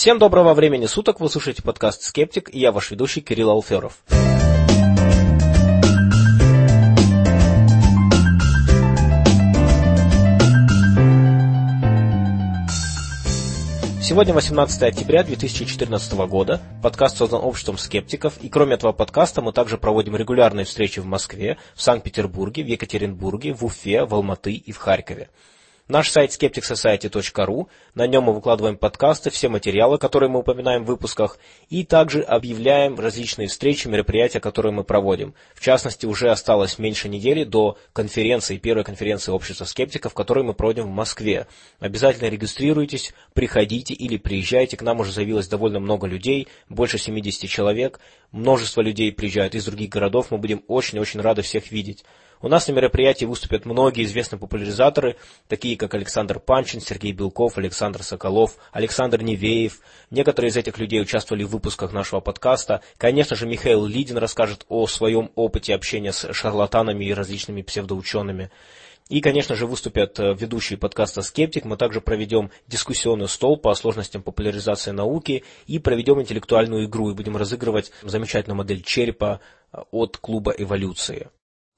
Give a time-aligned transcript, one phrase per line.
[0.00, 4.02] Всем доброго времени суток, вы слушаете подкаст «Скептик» и я ваш ведущий Кирилл Алферов.
[14.00, 16.62] Сегодня 18 октября 2014 года.
[16.82, 18.38] Подкаст создан обществом скептиков.
[18.40, 23.52] И кроме этого подкаста мы также проводим регулярные встречи в Москве, в Санкт-Петербурге, в Екатеринбурге,
[23.52, 25.28] в Уфе, в Алматы и в Харькове.
[25.90, 27.66] Наш сайт skepticsociety.ru,
[27.96, 31.36] на нем мы выкладываем подкасты, все материалы, которые мы упоминаем в выпусках,
[31.68, 35.34] и также объявляем различные встречи, мероприятия, которые мы проводим.
[35.52, 40.84] В частности, уже осталось меньше недели до конференции, первой конференции общества скептиков, которую мы проводим
[40.84, 41.48] в Москве.
[41.80, 47.98] Обязательно регистрируйтесь, приходите или приезжайте, к нам уже заявилось довольно много людей, больше 70 человек,
[48.30, 52.04] множество людей приезжают из других городов, мы будем очень-очень рады всех видеть.
[52.42, 58.02] У нас на мероприятии выступят многие известные популяризаторы, такие как Александр Панчин, Сергей Белков, Александр
[58.02, 59.80] Соколов, Александр Невеев.
[60.10, 62.80] Некоторые из этих людей участвовали в выпусках нашего подкаста.
[62.96, 68.50] Конечно же, Михаил Лидин расскажет о своем опыте общения с шарлатанами и различными псевдоучеными.
[69.10, 71.66] И, конечно же, выступят э, ведущие подкаста «Скептик».
[71.66, 77.36] Мы также проведем дискуссионный стол по сложностям популяризации науки и проведем интеллектуальную игру и будем
[77.36, 79.40] разыгрывать замечательную модель черепа
[79.72, 81.28] э, от клуба «Эволюции».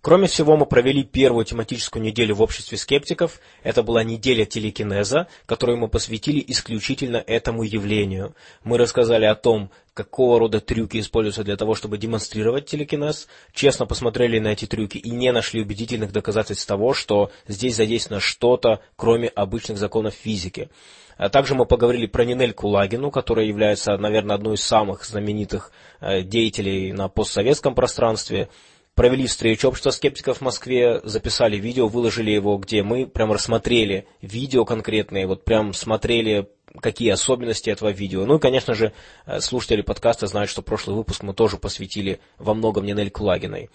[0.03, 3.39] Кроме всего, мы провели первую тематическую неделю в обществе скептиков.
[3.63, 8.35] Это была неделя телекинеза, которую мы посвятили исключительно этому явлению.
[8.65, 14.41] Мы рассказали о том, какого рода трюки используются для того, чтобы демонстрировать телекинез, честно посмотрели
[14.41, 19.79] на эти трюки и не нашли убедительных доказательств того, что здесь задействовано что-то, кроме обычных
[19.79, 20.69] законов физики.
[21.17, 26.23] А также мы поговорили про Нинель Кулагину, которая является, наверное, одной из самых знаменитых э,
[26.23, 28.49] деятелей на постсоветском пространстве
[28.95, 34.65] провели встречу общества скептиков в Москве, записали видео, выложили его, где мы прям рассмотрели видео
[34.65, 36.49] конкретные, вот прям смотрели,
[36.81, 38.27] какие особенности этого видео.
[38.27, 38.93] Ну и, конечно же,
[39.27, 43.71] э, слушатели подкаста знают, что прошлый выпуск мы тоже посвятили во многом Нинель Кулагиной.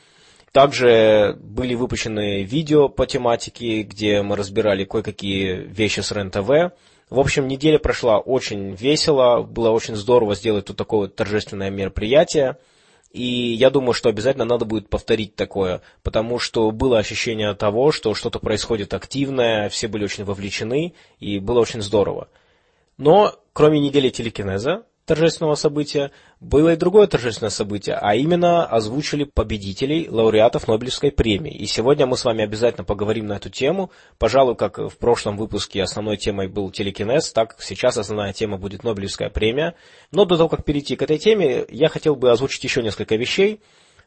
[0.51, 6.73] Также были выпущены видео по тематике, где мы разбирали кое-какие вещи с РЕН-ТВ.
[7.09, 12.57] В общем, неделя прошла очень весело, было очень здорово сделать тут такое вот торжественное мероприятие.
[13.11, 18.13] И я думаю, что обязательно надо будет повторить такое, потому что было ощущение того, что
[18.13, 22.27] что-то происходит активное, все были очень вовлечены, и было очень здорово.
[22.97, 30.07] Но кроме недели телекинеза, торжественного события, было и другое торжественное событие, а именно озвучили победителей,
[30.09, 31.55] лауреатов Нобелевской премии.
[31.55, 33.89] И сегодня мы с вами обязательно поговорим на эту тему.
[34.19, 39.29] Пожалуй, как в прошлом выпуске основной темой был телекинез, так сейчас основная тема будет Нобелевская
[39.29, 39.75] премия.
[40.11, 43.61] Но до того, как перейти к этой теме, я хотел бы озвучить еще несколько вещей.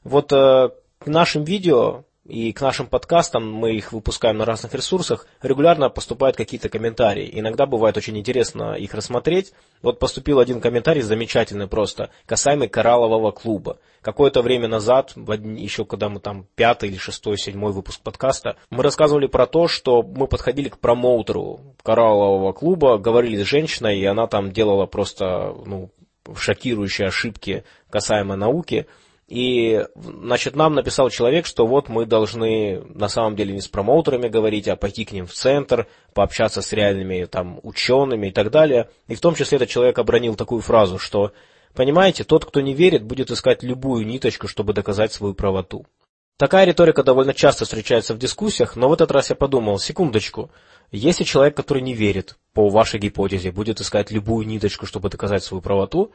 [0.04, 0.68] Вот э,
[0.98, 6.36] к нашим видео и к нашим подкастам, мы их выпускаем на разных ресурсах, регулярно поступают
[6.36, 7.28] какие-то комментарии.
[7.32, 9.52] Иногда бывает очень интересно их рассмотреть.
[9.82, 13.78] Вот поступил один комментарий замечательный просто, касаемый кораллового клуба.
[14.00, 19.26] Какое-то время назад, еще когда мы там пятый или шестой, седьмой выпуск подкаста, мы рассказывали
[19.26, 24.52] про то, что мы подходили к промоутеру кораллового клуба, говорили с женщиной, и она там
[24.52, 25.90] делала просто ну,
[26.36, 28.86] шокирующие ошибки касаемо науки.
[29.30, 34.26] И, значит, нам написал человек, что вот мы должны на самом деле не с промоутерами
[34.26, 38.90] говорить, а пойти к ним в центр, пообщаться с реальными там учеными и так далее.
[39.06, 41.32] И в том числе этот человек обронил такую фразу, что,
[41.74, 45.86] понимаете, тот, кто не верит, будет искать любую ниточку, чтобы доказать свою правоту.
[46.36, 50.50] Такая риторика довольно часто встречается в дискуссиях, но в этот раз я подумал, секундочку,
[50.90, 55.62] если человек, который не верит, по вашей гипотезе, будет искать любую ниточку, чтобы доказать свою
[55.62, 56.10] правоту,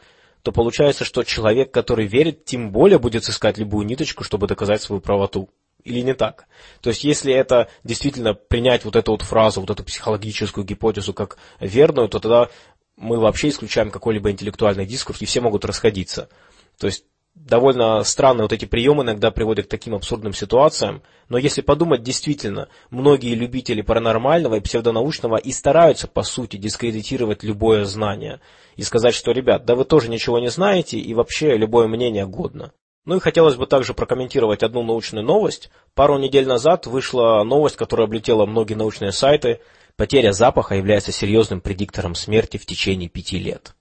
[0.45, 5.01] то получается, что человек, который верит, тем более будет искать любую ниточку, чтобы доказать свою
[5.01, 5.49] правоту.
[5.83, 6.45] Или не так?
[6.81, 11.39] То есть, если это действительно принять вот эту вот фразу, вот эту психологическую гипотезу как
[11.59, 12.49] верную, то тогда
[12.95, 16.29] мы вообще исключаем какой-либо интеллектуальный дискурс, и все могут расходиться.
[16.77, 21.61] То есть, довольно странные вот эти приемы иногда приводят к таким абсурдным ситуациям, но если
[21.61, 28.39] подумать, действительно, многие любители паранормального и псевдонаучного и стараются, по сути, дискредитировать любое знание
[28.75, 32.71] и сказать, что, ребят, да вы тоже ничего не знаете и вообще любое мнение годно.
[33.05, 35.69] Ну и хотелось бы также прокомментировать одну научную новость.
[35.93, 39.59] Пару недель назад вышла новость, которая облетела многие научные сайты.
[39.95, 43.75] Потеря запаха является серьезным предиктором смерти в течение пяти лет.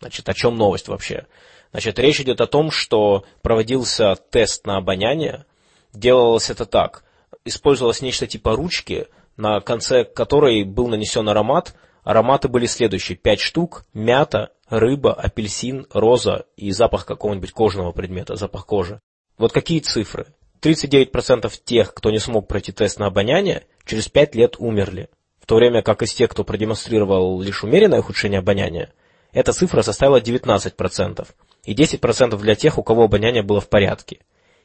[0.00, 1.26] Значит, о чем новость вообще?
[1.72, 5.46] Значит, речь идет о том, что проводился тест на обоняние.
[5.92, 7.04] Делалось это так.
[7.44, 9.06] Использовалось нечто типа ручки,
[9.36, 11.74] на конце которой был нанесен аромат.
[12.02, 13.16] Ароматы были следующие.
[13.16, 13.84] Пять штук.
[13.94, 19.00] Мята, рыба, апельсин, роза и запах какого-нибудь кожного предмета, запах кожи.
[19.38, 20.26] Вот какие цифры?
[20.60, 25.08] 39% тех, кто не смог пройти тест на обоняние, через 5 лет умерли.
[25.40, 28.92] В то время как из тех, кто продемонстрировал лишь умеренное ухудшение обоняния,
[29.32, 31.26] эта цифра составила 19%,
[31.64, 34.20] и 10% для тех, у кого обоняние было в порядке.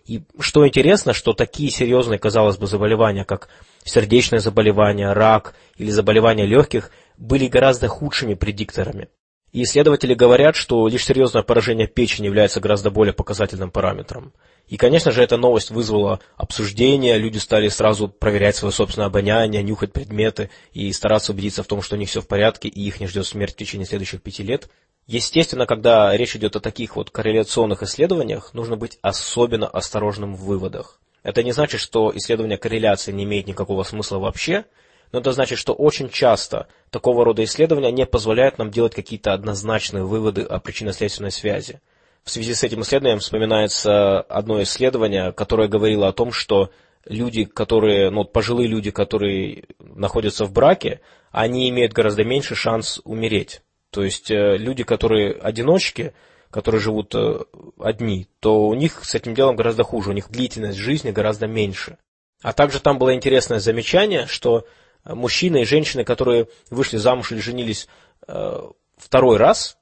[0.06, 3.50] И что интересно, что такие серьезные, казалось бы, заболевания, как
[3.84, 9.10] сердечное заболевание, рак или заболевания легких, были гораздо худшими предикторами.
[9.52, 14.34] И исследователи говорят, что лишь серьезное поражение печени является гораздо более показательным параметром.
[14.68, 19.94] И, конечно же, эта новость вызвала обсуждение, люди стали сразу проверять свое собственное обоняние, нюхать
[19.94, 23.08] предметы и стараться убедиться в том, что у них все в порядке и их не
[23.08, 24.70] ждет смерть в течение следующих пяти лет.
[25.08, 31.00] Естественно, когда речь идет о таких вот корреляционных исследованиях, нужно быть особенно осторожным в выводах.
[31.22, 34.66] Это не значит, что исследование корреляции не имеет никакого смысла вообще,
[35.12, 40.04] но это значит, что очень часто такого рода исследования не позволяют нам делать какие-то однозначные
[40.04, 41.82] выводы о причинно-следственной связи.
[42.24, 46.72] В связи с этим исследованием вспоминается одно исследование, которое говорило о том, что
[47.06, 51.02] люди, которые, ну, пожилые люди, которые находятся в браке,
[51.32, 53.62] они имеют гораздо меньше шанс умереть.
[53.96, 56.14] То есть э, люди, которые одиночки,
[56.52, 57.40] которые живут э,
[57.80, 61.98] одни, то у них с этим делом гораздо хуже, у них длительность жизни гораздо меньше.
[62.42, 64.68] А также там было интересное замечание, что
[65.06, 67.88] мужчины и женщины, которые вышли замуж или женились
[68.28, 68.64] э,
[68.98, 69.78] второй раз,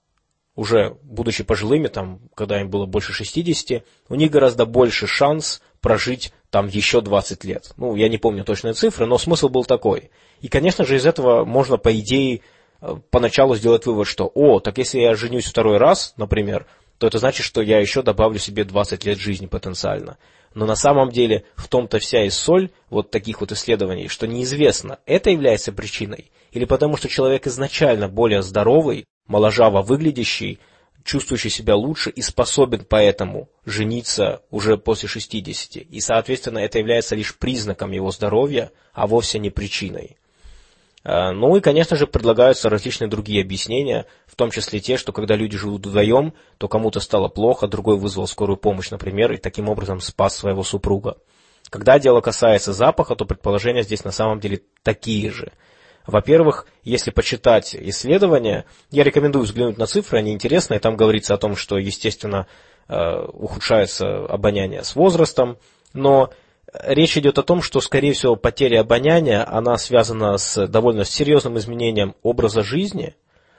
[0.55, 6.33] уже будучи пожилыми, там, когда им было больше 60, у них гораздо больше шанс прожить
[6.51, 7.73] там еще 20 лет.
[7.77, 10.11] Ну, я не помню точные цифры, но смысл был такой.
[10.39, 12.41] И, конечно же, из этого можно, по идее, э,
[13.09, 16.65] поначалу сделать вывод, что, о, так если я женюсь второй раз, например,
[16.97, 20.17] то это значит, что я еще добавлю себе 20 лет жизни потенциально.
[20.53, 24.99] Но на самом деле в том-то вся и соль вот таких вот исследований, что неизвестно,
[25.05, 30.59] это является причиной, или потому что человек изначально более здоровый, моложаво выглядящий,
[31.03, 35.77] чувствующий себя лучше и способен поэтому жениться уже после 60.
[35.77, 40.17] И, соответственно, это является лишь признаком его здоровья, а вовсе не причиной.
[41.03, 45.35] А, ну и, конечно же, предлагаются различные другие объяснения, в том числе те, что когда
[45.35, 49.99] люди живут вдвоем, то кому-то стало плохо, другой вызвал скорую помощь, например, и таким образом
[49.99, 51.17] спас своего супруга.
[51.69, 55.51] Когда дело касается запаха, то предположения здесь на самом деле такие же–
[56.05, 60.79] во-первых, если почитать исследования, я рекомендую взглянуть на цифры, они интересные.
[60.79, 62.47] Там говорится о том, что, естественно,
[62.89, 65.57] э, ухудшается обоняние с возрастом,
[65.93, 66.31] но
[66.81, 72.15] речь идет о том, что, скорее всего, потеря обоняния, она связана с довольно серьезным изменением
[72.23, 73.15] образа жизни.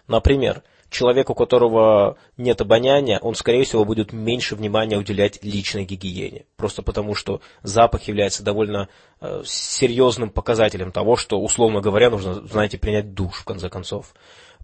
[0.07, 6.45] Например, человек, у которого нет обоняния, он, скорее всего, будет меньше внимания уделять личной гигиене.
[6.57, 8.89] Просто потому, что запах является довольно
[9.21, 14.15] э, серьезным показателем того, что, условно говоря, нужно, знаете, принять душ, в конце концов.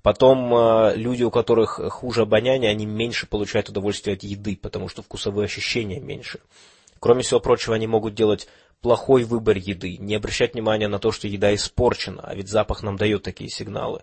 [0.03, 5.03] Потом э, люди, у которых хуже обоняние, они меньше получают удовольствие от еды, потому что
[5.03, 6.41] вкусовые ощущения меньше.
[7.01, 8.47] Кроме всего прочего, они могут делать
[8.81, 12.97] плохой выбор еды, не обращать внимания на то, что еда испорчена, а ведь запах нам
[12.97, 14.03] дает такие сигналы.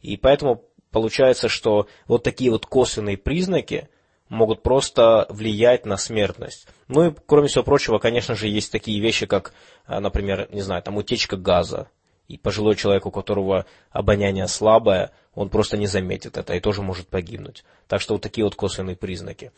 [0.00, 0.64] И поэтому
[0.96, 3.90] Получается, что вот такие вот косвенные признаки
[4.30, 6.66] могут просто влиять на смертность.
[6.88, 9.52] Ну и, кроме всего прочего, конечно же, есть такие вещи, как,
[9.84, 11.90] а, например, не знаю, там утечка газа.
[12.28, 17.08] И пожилой человек, у которого обоняние слабое, он просто не заметит это и тоже может
[17.08, 17.62] погибнуть.
[17.88, 19.52] Так что вот такие вот косвенные признаки.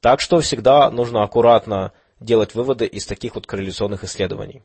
[0.00, 1.90] Так что всегда нужно аккуратно
[2.20, 4.62] делать выводы из таких вот корреляционных исследований.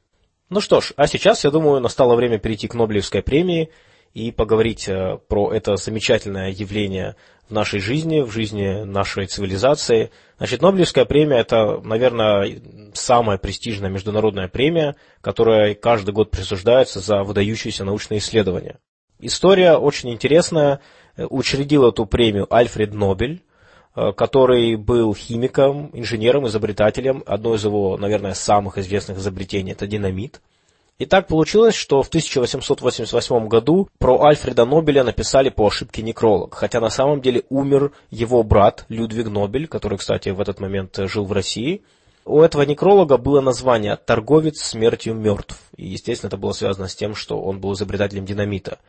[0.49, 3.69] Ну что ж, а сейчас, я думаю, настало время перейти к Нобелевской премии–
[4.13, 7.15] и поговорить э, про это замечательное явление
[7.47, 10.11] в нашей жизни, в жизни нашей цивилизации.
[10.37, 12.61] Значит, Нобелевская премия– это, наверное,
[12.94, 18.79] самая престижная международная премия, которая каждый год присуждается за выдающиеся научные исследования.
[19.19, 20.79] История очень интересная.
[21.18, 23.48] Учредил эту премию Альфред Нобель, э,
[23.93, 27.23] который был химиком, инженером, изобретателем.
[27.25, 30.41] Одно из его, наверное, самых известных изобретений– это динамит–
[30.99, 36.81] и так получилось, что в 1888 году про Альфреда Нобеля написали по ошибке некролог, хотя
[36.81, 41.31] на самом деле умер его брат Людвиг Нобель, который, кстати, в этот момент жил в
[41.31, 41.83] России.
[42.25, 45.57] У этого некролога было название «Торговец смертью мертв».
[45.77, 48.79] И, естественно, это было связано с тем, что он был изобретателем динамита.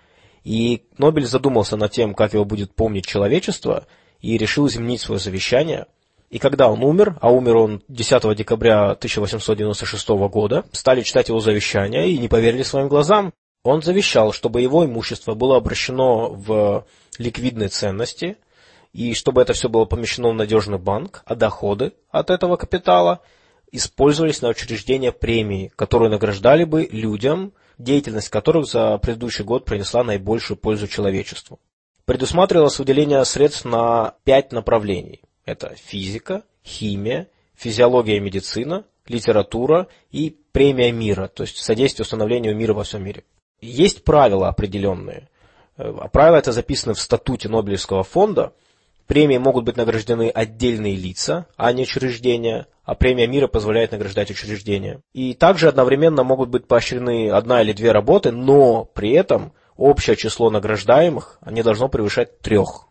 [0.42, 3.86] И Нобель задумался над тем, как его будет помнить человечество,
[4.20, 5.86] и решил изменить свое завещание–
[6.30, 12.08] и когда он умер, а умер он 10 декабря 1896 года, стали читать его завещание
[12.08, 13.32] и не поверили своим глазам.
[13.64, 16.86] Он завещал, чтобы его имущество было обращено в
[17.18, 18.36] ликвидные ценности,
[18.92, 23.20] и чтобы это все было помещено в надежный банк, а доходы от этого капитала
[23.72, 30.56] использовались на учреждение премии, которые награждали бы людям, деятельность которых за предыдущий год принесла наибольшую
[30.56, 31.58] пользу человечеству.
[32.10, 35.20] Предусматривалось выделение средств на пять направлений.
[35.44, 42.74] Это физика, химия, физиология и медицина, литература и премия мира, то есть содействие установлению мира
[42.74, 43.22] во всем мире.
[43.60, 45.28] Есть правила определенные.
[45.76, 48.54] Правила это записаны в статуте Нобелевского фонда.
[49.06, 55.00] Премии могут быть награждены отдельные лица, а не учреждения, а премия мира позволяет награждать учреждения.
[55.12, 60.50] И также одновременно могут быть поощрены одна или две работы, но при этом общее число
[60.50, 62.86] награждаемых не должно превышать трех.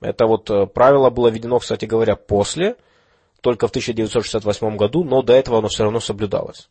[0.00, 2.76] Это вот э, правило было введено, кстати говоря, после,
[3.40, 6.68] только в 1968 году, но до этого оно все равно соблюдалось.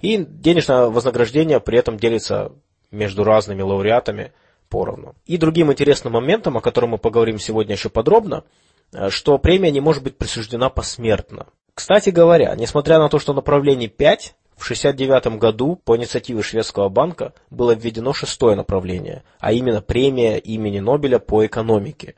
[0.00, 2.52] И денежное вознаграждение при этом делится
[2.90, 4.32] между разными лауреатами
[4.68, 5.14] поровну.
[5.26, 8.44] И другим интересным моментом, о котором мы поговорим сегодня еще подробно,
[8.92, 11.46] э, что премия не может быть присуждена посмертно.
[11.72, 17.32] Кстати говоря, несмотря на то, что направлений 5, в 1969 году по инициативе Шведского банка
[17.48, 22.16] было введено шестое направление, а именно премия имени Нобеля по экономике.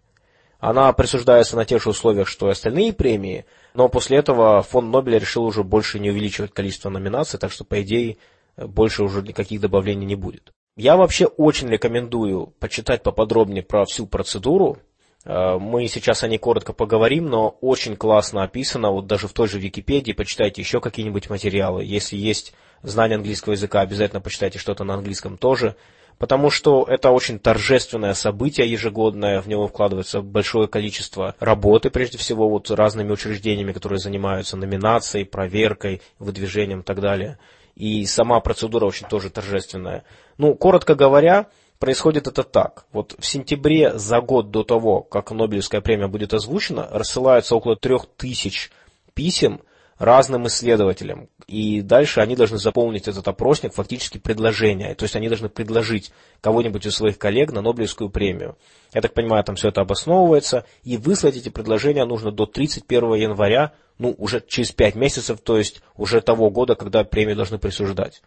[0.59, 3.45] Она присуждается на тех же условиях, что и остальные премии,
[3.75, 7.83] но после этого фонд Нобеля решил уже больше не увеличивать количество номинаций, так что, по
[7.83, 8.17] идее,
[8.57, 10.53] больше уже никаких добавлений не будет.
[10.77, 14.79] Я вообще очень рекомендую почитать поподробнее про всю процедуру,
[15.25, 19.59] мы сейчас о ней коротко поговорим, но очень классно описано, вот даже в той же
[19.59, 21.85] Википедии, почитайте еще какие-нибудь материалы.
[21.85, 25.77] Если есть знание английского языка, обязательно почитайте что-то на английском тоже,
[26.19, 32.49] потому что это очень торжественное событие ежегодное, в него вкладывается большое количество работы, прежде всего,
[32.49, 37.39] вот разными учреждениями, которые занимаются номинацией, проверкой, выдвижением и так далее.
[37.75, 40.05] И сама процедура очень тоже торжественная.
[40.37, 41.47] Ну, коротко говоря,
[41.81, 42.85] происходит это так.
[42.93, 48.07] Вот в сентябре за год до того, как Нобелевская премия будет озвучена, рассылаются около трех
[48.17, 48.71] тысяч
[49.15, 49.63] писем
[49.99, 51.29] разным исследователям.
[51.47, 54.95] И дальше они должны заполнить этот опросник фактически предложения.
[54.95, 58.57] То есть они должны предложить кого-нибудь из своих коллег на Нобелевскую премию.
[58.95, 60.65] Я так понимаю, там все это обосновывается.
[60.85, 65.83] И выслать эти предложения нужно до 31 января, ну, уже через 5 месяцев, то есть
[65.97, 68.23] уже того года, когда премию должны присуждать.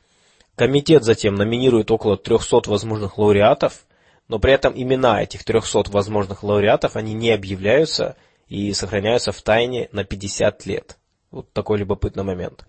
[0.56, 3.86] Комитет затем номинирует около 300 возможных лауреатов,
[4.28, 8.16] но при этом имена этих 300 возможных лауреатов, они не объявляются
[8.48, 10.98] и сохраняются в тайне на 50 лет.
[11.32, 12.68] Вот такой любопытный момент.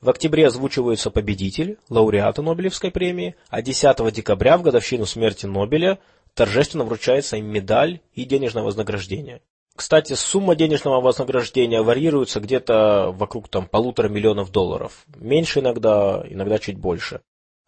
[0.00, 5.98] В октябре озвучиваются победитель, лауреаты Нобелевской премии, а 10 декабря в годовщину смерти Нобеля
[6.34, 9.40] торжественно вручается им медаль и денежное вознаграждение.
[9.76, 15.04] Кстати, сумма денежного вознаграждения варьируется где-то вокруг там, полутора миллионов долларов.
[15.16, 17.22] Меньше иногда, иногда чуть больше.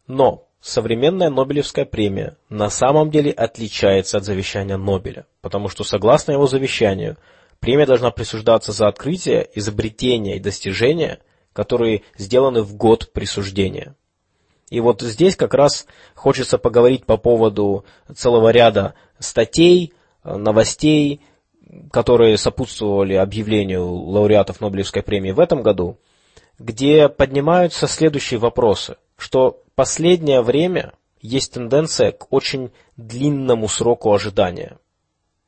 [0.06, 6.46] Но современная Нобелевская премия на самом деле отличается от завещания Нобеля, потому что согласно его
[6.46, 7.16] завещанию,
[7.58, 11.18] премия должна присуждаться за открытия, изобретения и достижения,
[11.52, 13.96] которые сделаны в год присуждения.
[14.70, 17.84] И вот здесь как раз хочется поговорить по поводу
[18.14, 21.22] целого ряда статей, новостей,
[21.90, 25.98] которые сопутствовали объявлению лауреатов Нобелевской премии в этом году,
[26.58, 34.78] где поднимаются следующие вопросы, что последнее время есть тенденция к очень длинному сроку ожидания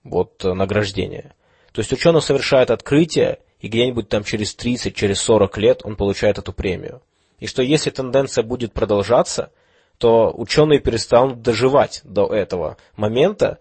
[0.05, 1.35] вот, награждения.
[1.73, 6.39] То есть ученый совершает открытие, и где-нибудь там через 30, через 40 лет он получает
[6.39, 7.03] эту премию.
[7.39, 9.51] И что если тенденция будет продолжаться,
[9.99, 13.59] то ученые перестанут доживать до этого момента,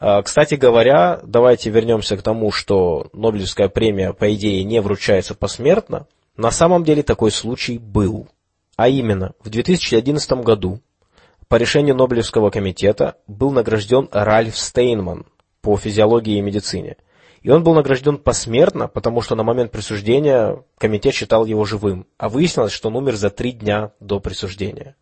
[0.00, 6.06] кстати говоря, давайте вернемся к тому, что Нобелевская премия, по идее, не вручается посмертно.
[6.36, 8.28] На самом деле такой случай был.
[8.76, 10.80] А именно, в 2011 году
[11.48, 15.26] по решению Нобелевского комитета был награжден Ральф Стейнман
[15.60, 16.96] по физиологии и медицине.
[17.42, 22.28] И он был награжден посмертно, потому что на момент присуждения комитет считал его живым, а
[22.28, 24.96] выяснилось, что он умер за три дня до присуждения.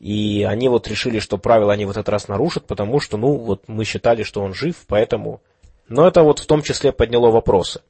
[0.00, 3.64] И они вот решили, что правила они в этот раз нарушат, потому что, ну, вот
[3.66, 5.40] мы считали, что он жив, поэтому...
[5.88, 7.80] Но это вот в том числе подняло вопросы.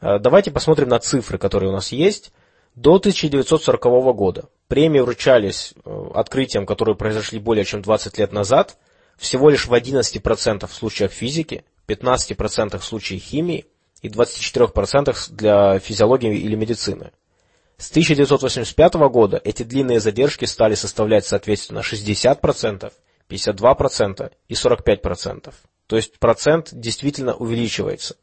[0.00, 2.32] А, давайте посмотрим на цифры, которые у нас есть.
[2.74, 3.82] До 1940
[4.14, 8.76] года премии вручались э, открытиям, которые произошли более чем 20 лет назад,
[9.16, 13.66] всего лишь в 11% случаях физики, 15% случаев химии
[14.02, 17.10] и 24% для физиологии или медицины.
[17.78, 22.92] С 1985 года эти длинные задержки стали составлять соответственно 60%,
[23.28, 25.54] 52% и 45%.
[25.86, 28.16] То есть процент действительно увеличивается.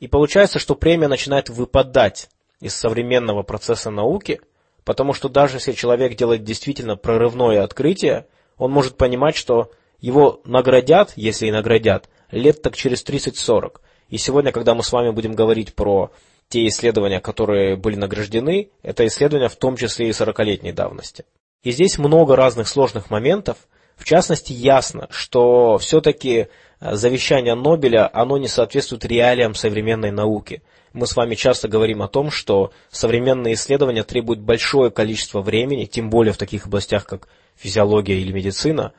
[0.00, 2.28] И получается, что премия начинает выпадать
[2.60, 4.40] из современного процесса науки,
[4.84, 8.26] потому что даже если человек делает действительно прорывное открытие,
[8.58, 9.70] он может понимать, что
[10.00, 13.80] его наградят, если и наградят, лет так через 30-40.
[14.08, 16.10] И сегодня, когда мы с вами будем говорить про
[16.48, 21.24] те исследования, которые были награждены, это исследования в том числе и 40-летней давности.
[21.62, 23.56] И здесь много разных сложных моментов.
[23.96, 26.48] В частности, ясно, что все-таки
[26.80, 30.62] э, завещание Нобеля, оно не соответствует реалиям современной науки.
[30.92, 36.08] Мы с вами часто говорим о том, что современные исследования требуют большое количество времени, тем
[36.08, 38.92] более в таких областях, как физиология или медицина,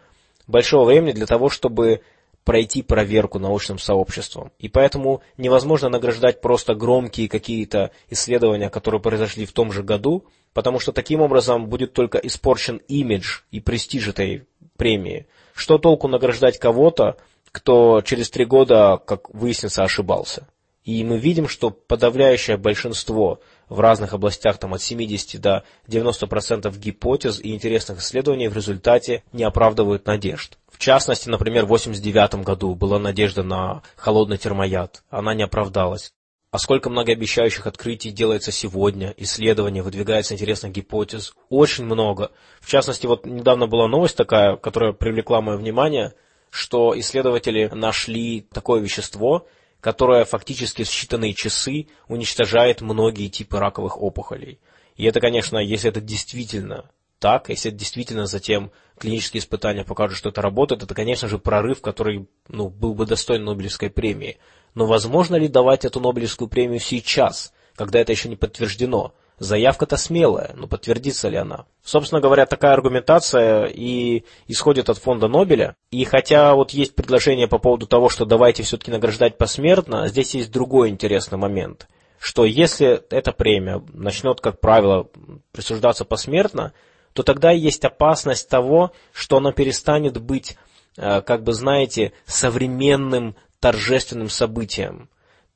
[0.47, 2.01] большого времени для того, чтобы
[2.47, 4.53] пройти проверку научным сообществом.
[4.57, 10.23] И поэтому невозможно награждать просто громкие какие-то исследования, которые произошли в том же году,
[10.53, 15.27] потому что таким образом будет только испорчен имидж и престиж этой премии.
[15.53, 17.17] Что толку награждать кого-то,
[17.51, 20.47] кто через три года, как выяснится, ошибался?
[20.85, 27.41] И мы видим, что подавляющее большинство в разных областях, там от 70 до 90% гипотез
[27.41, 30.57] и интересных исследований в результате не оправдывают надежд.
[30.77, 35.01] В частности, например, в 1989 году была надежда на холодный термояд.
[35.09, 36.13] Она не оправдалась.
[36.51, 41.33] А сколько многообещающих открытий делается сегодня, исследований, выдвигается интересных гипотез.
[41.49, 42.31] Очень много.
[42.61, 46.13] В частности, вот недавно была новость такая, которая привлекла мое внимание,
[46.51, 49.47] что исследователи нашли такое вещество,
[49.81, 54.59] которое фактически в считанные часы уничтожает многие типы раковых опухолей.
[54.95, 60.29] И это, конечно, если это действительно так, если это действительно затем клинические испытания покажут, что
[60.29, 64.37] это работает, это, конечно же, прорыв, который ну, был бы достоин Нобелевской премии.
[64.73, 69.13] Но возможно ли давать эту Нобелевскую премию сейчас, когда это еще не подтверждено?
[69.39, 71.65] Заявка-то смелая, но подтвердится ли она?
[71.83, 75.75] Собственно говоря, такая аргументация и исходит от фонда Нобеля.
[75.91, 80.51] И хотя вот есть предложение по поводу того, что давайте все-таки награждать посмертно, здесь есть
[80.51, 81.87] другой интересный момент.
[82.19, 85.07] Что если эта премия начнет, как правило,
[85.51, 86.73] присуждаться посмертно,
[87.17, 90.55] то тогда есть опасность того, что она перестанет быть,
[90.97, 95.09] э, как бы знаете, современным торжественным событием.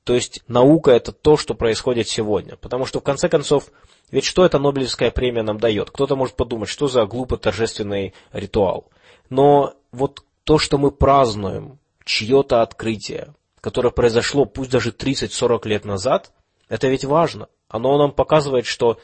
[0.04, 2.56] То есть наука это то, что происходит сегодня.
[2.56, 3.66] Потому что в конце концов,
[4.10, 5.92] ведь что эта Нобелевская премия нам дает?
[5.92, 8.88] Кто-то может подумать, что за глупо торжественный ритуал.
[9.30, 16.32] Но вот то, что мы празднуем, чье-то открытие, которое произошло пусть даже 30-40 лет назад,
[16.70, 17.50] это ведь важно.
[17.68, 18.98] Оно нам показывает, что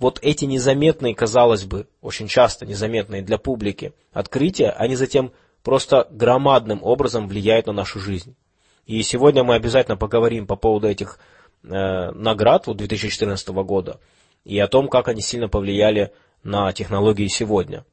[0.00, 6.82] вот эти незаметные, казалось бы, очень часто незаметные для публики открытия, они затем просто громадным
[6.82, 8.34] образом влияют на нашу жизнь.
[8.86, 11.18] И сегодня мы обязательно поговорим по поводу этих
[11.62, 14.00] э, наград вот 2014 года
[14.44, 17.84] и о том, как они сильно повлияли на технологии сегодня.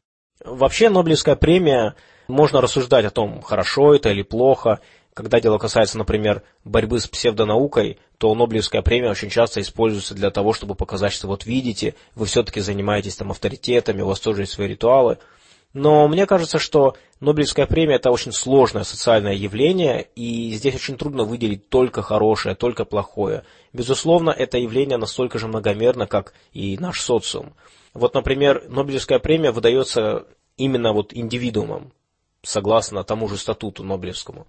[0.44, 1.96] Вообще Нобелевская премия,
[2.30, 4.80] можно рассуждать о том, хорошо это или плохо.
[5.18, 10.54] Когда дело касается, например, борьбы с псевдонаукой, то Нобелевская премия очень часто используется для того,
[10.54, 14.68] чтобы показать, что вот видите, вы все-таки занимаетесь там авторитетами, у вас тоже есть свои
[14.68, 15.18] ритуалы–
[15.74, 21.24] но мне кажется, что Нобелевская премия это очень сложное социальное явление, и здесь очень трудно
[21.24, 23.44] выделить только хорошее, только плохое.
[23.74, 27.54] Безусловно, это явление настолько же многомерно, как и наш социум.
[27.94, 30.26] Вот, например, Нобелевская премия выдается
[30.58, 31.92] именно вот индивидуумам,
[32.42, 34.48] согласно тому же статуту Нобелевскому.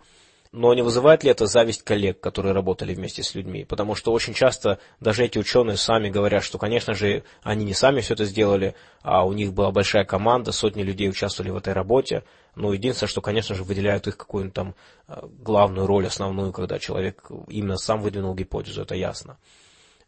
[0.50, 3.64] Но не вызывает ли это зависть коллег, которые работали вместе с людьми?
[3.64, 8.00] Потому что очень часто даже эти ученые сами говорят, что, конечно же, они не сами
[8.00, 12.24] все это сделали, а у них была большая команда, сотни людей участвовали в этой работе.
[12.54, 14.74] Но единственное, что, конечно же, выделяют их какую-нибудь там
[15.06, 19.36] э, главную роль, основную, когда человек именно сам выдвинул гипотезу, это ясно.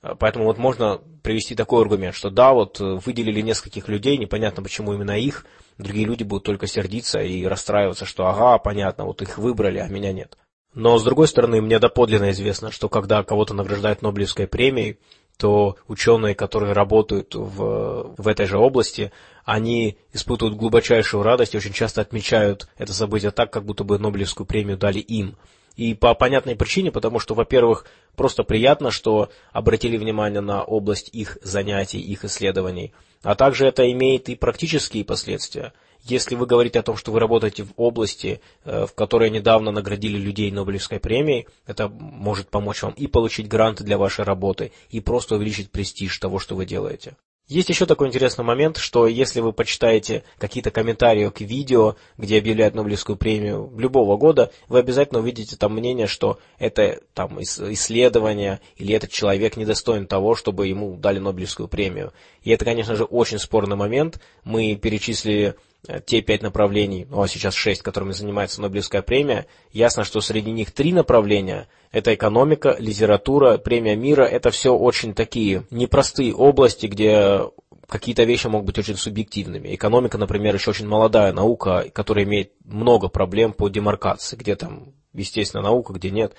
[0.03, 4.63] Э, поэтому вот можно привести такой аргумент, что да, вот э, выделили нескольких людей, непонятно
[4.63, 5.45] почему именно их,
[5.83, 10.13] другие люди будут только сердиться и расстраиваться, что ага, понятно, вот их выбрали, а меня
[10.13, 10.37] нет.
[10.75, 14.99] Но с другой стороны, мне доподлинно известно, что когда кого-то награждают Нобелевской премией,
[15.37, 19.11] то ученые, которые работают в, в этой же области,
[19.45, 24.47] они испытывают глубочайшую радость и очень часто отмечают это событие так, как будто бы Нобелевскую
[24.47, 25.37] премию дали им.
[25.81, 31.39] И по понятной причине, потому что, во-первых, просто приятно, что обратили внимание на область их
[31.41, 35.73] занятий, их исследований, а также это имеет и практические последствия.
[36.03, 40.19] Если вы говорите о том, что вы работаете в области, э, в которой недавно наградили
[40.19, 45.37] людей Нобелевской премией, это может помочь вам и получить гранты для вашей работы, и просто
[45.37, 47.17] увеличить престиж того, что вы делаете.
[47.51, 52.77] Есть еще такой интересный момент, что если вы почитаете какие-то комментарии к видео, где объявляют
[52.77, 59.11] Нобелевскую премию любого года, вы обязательно увидите там мнение, что это там исследование или этот
[59.11, 62.13] человек недостоин того, чтобы ему дали Нобелевскую премию.
[62.45, 64.21] И это, конечно же, очень спорный момент.
[64.45, 65.57] Мы перечислили
[66.05, 70.73] те пять направлений, ну а сейчас шесть, которыми занимается Нобелевская премия, ясно, что среди них
[70.73, 77.43] три направления– это экономика, литература, премия мира– это все очень такие непростые области, где
[77.89, 79.75] какие-то вещи могут быть очень субъективными.
[79.75, 85.63] Экономика, например, еще очень молодая наука, которая имеет много проблем по демаркации, где там естественно
[85.63, 86.35] наука, где нет.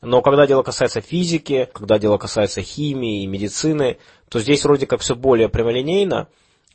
[0.00, 5.00] Но когда дело касается физики, когда дело касается химии и медицины, то здесь вроде как
[5.00, 6.28] все более прямолинейно,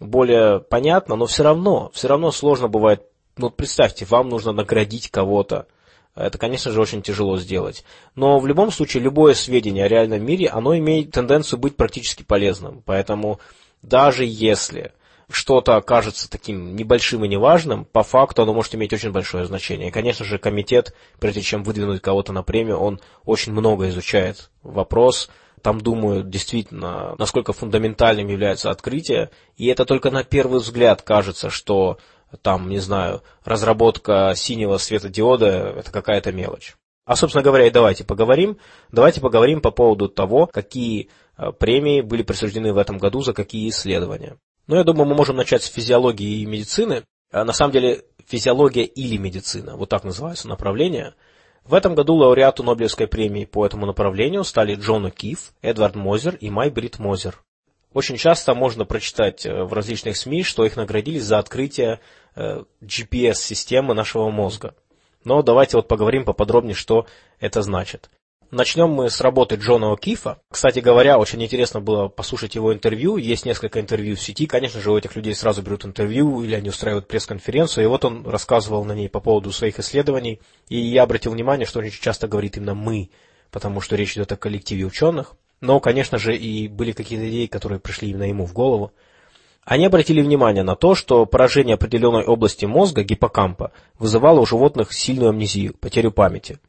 [0.04, 3.04] более понятно, но все равно, все равно сложно бывает.
[3.38, 5.68] Ну, представьте, вам нужно наградить кого-то.
[6.16, 7.84] Это, конечно же, очень тяжело сделать.
[8.16, 12.84] Но в любом случае, любое сведение о реальном мире, оно имеет тенденцию быть практически полезным.
[12.86, 13.40] Поэтому
[13.82, 14.94] даже если
[15.30, 19.88] что-то кажется таким небольшим и неважным, по факту оно может иметь очень большое значение.
[19.88, 25.30] И, конечно же, комитет, прежде чем выдвинуть кого-то на премию, он очень много изучает вопрос,
[25.64, 31.98] там думают действительно, насколько фундаментальным является открытие, и это только на первый взгляд кажется, что
[32.42, 36.76] там, не знаю, разработка синего светодиода– это какая-то мелочь.
[37.06, 38.58] А, собственно говоря, и давайте поговорим.
[38.92, 43.70] Давайте поговорим по поводу того, какие э, премии были присуждены в этом году за какие
[43.70, 44.38] исследования.
[44.68, 47.04] Ну, я думаю, мы можем начать с физиологии и медицины.
[47.32, 51.14] А, на самом деле, физиология или медицина, вот так называется направление.
[51.66, 56.50] В этом году лауреату Нобелевской премии по этому направлению стали Джон О'Кифф, Эдвард Мозер и
[56.50, 57.42] Май Брит Мозер.
[57.94, 62.00] Очень часто можно прочитать э, в различных СМИ, что их наградили за открытие
[62.36, 64.76] э, GPS-системы нашего мозга.
[65.24, 67.06] Но давайте вот поговорим поподробнее, что
[67.40, 68.10] это значит.
[68.54, 70.38] Начнем мы с работы Джона О'Кифа.
[70.48, 73.18] Кстати говоря, очень интересно было послушать его интервью.
[73.18, 74.46] Есть несколько интервью в сети.
[74.46, 77.86] Конечно же, у этих людей сразу берут интервью или они устраивают пресс-конференцию.
[77.86, 80.40] И вот он рассказывал на ней по поводу своих исследований.
[80.70, 83.10] И я обратил внимание, что он очень часто говорит именно «мы»,
[83.50, 85.34] потому что речь идет о коллективе ученых.
[85.60, 88.92] Но, конечно же, и были какие-то идеи, которые пришли именно ему в голову.
[89.64, 95.30] Они обратили внимание на то, что поражение определенной области мозга, гиппокампа, вызывало у животных сильную
[95.30, 96.60] амнезию, потерю памяти.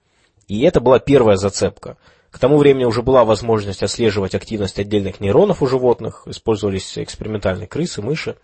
[0.48, 1.96] И это была первая зацепка.
[2.30, 8.02] К тому времени уже была возможность отслеживать активность отдельных нейронов у животных, использовались экспериментальные крысы,
[8.02, 8.36] мыши.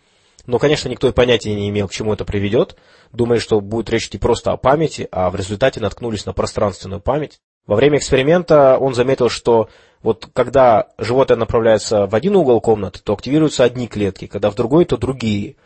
[0.47, 2.77] Но, конечно, никто и понятия не имел, к чему это приведет.
[3.13, 7.41] Думали, что будет речь идти просто о памяти, а в результате наткнулись на пространственную память.
[7.67, 9.69] Во время эксперимента он заметил, что
[10.03, 14.87] вот когда животное направляется в один угол комнаты, то активируются одни клетки, когда в другой,
[14.87, 15.57] то другие.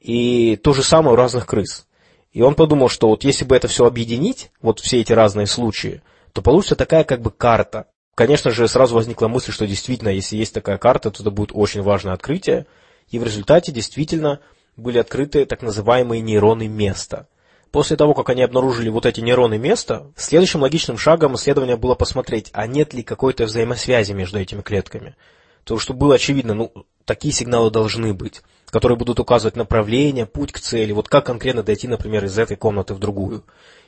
[0.00, 1.86] И то же самое у разных крыс.
[2.32, 6.02] И он подумал, что вот если бы это все объединить, вот все эти разные случаи,
[6.32, 7.86] то получится такая как бы карта.
[8.14, 11.82] Конечно же, сразу возникла мысль, что действительно, если есть такая карта, то это будет очень
[11.82, 12.66] важное открытие.
[13.10, 14.40] И в результате действительно
[14.76, 17.26] были открыты так называемые нейроны места–
[17.70, 22.50] После того, как они обнаружили вот эти нейроны места, следующим логичным шагом исследования было посмотреть,
[22.52, 25.16] а нет ли какой-то взаимосвязи между этими клетками.
[25.64, 26.72] То, что было очевидно, ну,
[27.04, 31.88] такие сигналы должны быть, которые будут указывать направление, путь к цели, вот как конкретно дойти,
[31.88, 33.44] например, из этой комнаты в другую.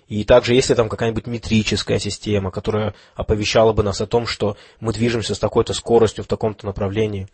[0.08, 4.92] И также, если там какая-нибудь метрическая система, которая оповещала бы нас о том, что мы
[4.92, 7.28] движемся с такой-то скоростью в таком-то направлении.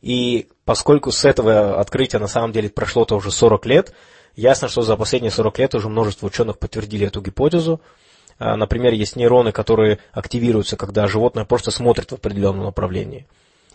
[0.00, 3.94] И поскольку с этого открытия на самом деле прошло-то уже 40 лет,
[4.36, 7.80] Ясно, что за последние 40 лет уже множество ученых подтвердили эту гипотезу.
[8.38, 13.26] А, например, есть нейроны, которые активируются, когда животное просто смотрит в определенном направлении.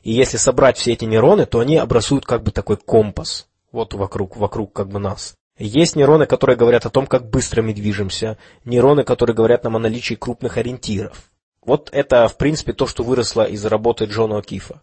[0.04, 4.38] И если собрать все эти нейроны, то они образуют как бы такой компас, вот вокруг,
[4.38, 5.36] вокруг как бы нас.
[5.58, 9.80] Есть нейроны, которые говорят о том, как быстро мы движемся, нейроны, которые говорят нам о
[9.80, 11.30] наличии крупных ориентиров.
[11.64, 14.78] Вот это, в принципе, то, что выросло из работы Джона О'Кифа.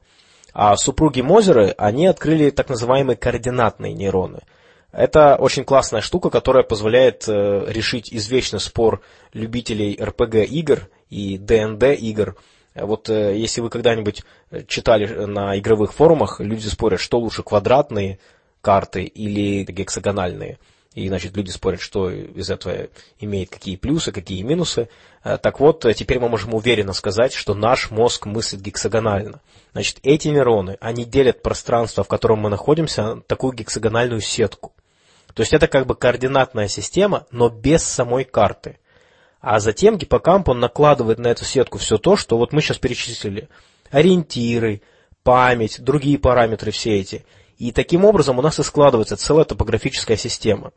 [0.52, 4.40] А супруги Мозеры, они открыли так называемые координатные нейроны–
[4.92, 9.02] это очень классная штука, которая позволяет э, решить извечный спор
[9.34, 12.36] любителей RPG игр и D&D игр.
[12.74, 14.22] Вот э, если вы когда-нибудь
[14.66, 18.18] читали на игровых форумах, люди спорят, что лучше, квадратные
[18.60, 20.58] карты или гексагональные.
[20.94, 22.88] И, значит, люди спорят, что из этого
[23.20, 24.88] имеет какие плюсы, какие минусы.
[25.22, 29.40] Э, так вот, теперь мы можем уверенно сказать, что наш мозг мыслит гексагонально.
[29.72, 34.72] Значит, эти нейроны, они делят пространство, в котором мы находимся, такую гексагональную сетку.
[35.34, 38.78] То есть это как бы координатная система, но без самой карты.
[39.40, 43.48] А затем гиппокамп, он накладывает на эту сетку все то, что вот мы сейчас перечислили.
[43.90, 44.82] Ориентиры,
[45.22, 47.24] память, другие параметры все эти.
[47.56, 50.72] И таким образом у нас и складывается целая топографическая система.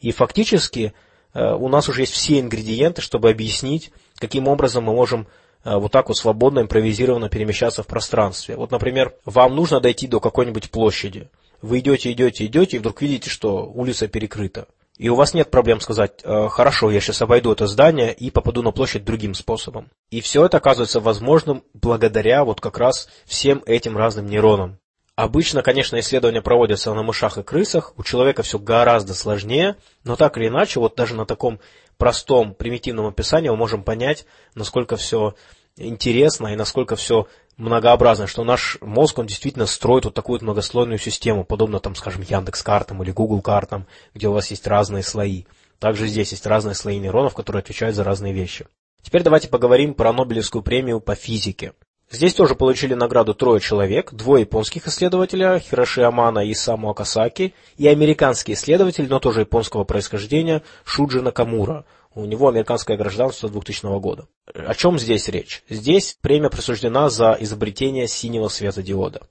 [0.00, 0.92] И фактически
[1.34, 5.28] э, у нас уже есть все ингредиенты, чтобы объяснить, каким образом мы можем
[5.64, 8.56] э, вот так вот свободно, импровизированно перемещаться в пространстве.
[8.56, 11.30] Вот, например, вам нужно дойти до какой-нибудь площади.
[11.62, 14.66] Вы идете, идете, идете, и вдруг видите, что улица перекрыта.
[14.96, 18.62] И у вас нет проблем сказать, «Э, хорошо, я сейчас обойду это здание и попаду
[18.62, 19.90] на площадь другим способом.
[20.10, 24.78] И все это оказывается возможным благодаря вот как раз всем этим разным нейронам.
[25.16, 30.38] Обычно, конечно, исследования проводятся на мышах и крысах, у человека все гораздо сложнее, но так
[30.38, 31.60] или иначе, вот даже на таком
[31.98, 34.24] простом, примитивном описании мы можем понять,
[34.54, 35.34] насколько все
[35.80, 40.98] интересно и насколько все многообразно, что наш мозг, он действительно строит вот такую вот многослойную
[40.98, 45.44] систему, подобно, там, скажем, Яндекс картам или Google картам, где у вас есть разные слои.
[45.78, 48.66] Также здесь есть разные слои нейронов, которые отвечают за разные вещи.
[49.02, 51.72] Теперь давайте поговорим про Нобелевскую премию по физике.
[52.10, 57.86] Здесь тоже получили награду трое человек, двое японских исследователя, Хироши Амана и Саму Акасаки, и
[57.86, 64.26] американский исследователь, но тоже японского происхождения, Шуджи Накамура– у него американское гражданство 2000 года.
[64.52, 65.62] О чем здесь речь?
[65.68, 69.22] Здесь премия присуждена за изобретение синего светодиода.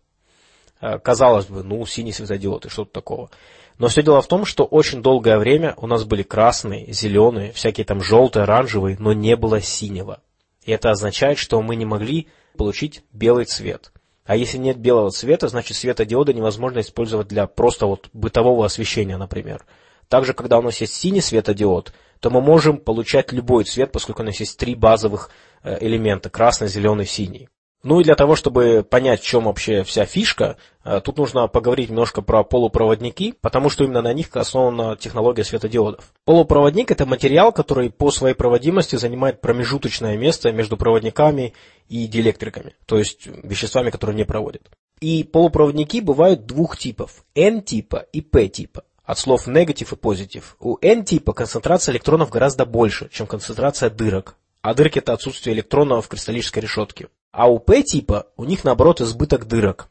[0.82, 3.30] Э, казалось бы, ну, синий светодиод и что-то такого.
[3.78, 7.86] Но все дело в том, что очень долгое время у нас были красные, зеленые, всякие
[7.86, 10.22] там желтые, оранжевые, но не было синего.
[10.64, 13.92] И это означает, что мы не могли получить белый цвет.
[14.26, 19.66] А если нет белого цвета, значит светодиоды невозможно использовать для просто вот бытового освещения, например.
[20.08, 24.26] Также, когда у нас есть синий светодиод, то мы можем получать любой цвет, поскольку у
[24.26, 25.30] нас есть три базовых
[25.64, 27.50] э, элемента– красный, зеленый, синий.
[27.82, 31.90] Ну и для того, чтобы понять, в чем вообще вся фишка, э, тут нужно поговорить
[31.90, 36.12] немножко про полупроводники, потому что именно на них основана технология светодиодов.
[36.26, 41.54] Полупроводник– это материал, который по своей проводимости занимает промежуточное место между проводниками
[41.88, 44.70] и диэлектриками, то есть веществами, которые не проводят.
[45.00, 50.56] И полупроводники бывают двух типов– N-типа и P-типа от слов негатив и позитив.
[50.60, 54.36] У N-типа концентрация электронов гораздо больше, чем концентрация дырок.
[54.62, 57.08] А дырки– это отсутствие электронов в кристаллической решетке.
[57.32, 59.90] А у P-типа у них, наоборот, избыток дырок.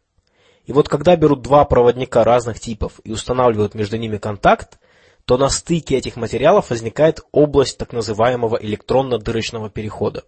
[0.67, 4.79] И вот когда берут два проводника разных типов и устанавливают между ними контакт,
[5.25, 10.23] то на стыке этих материалов возникает область так называемого электронно-дырочного перехода.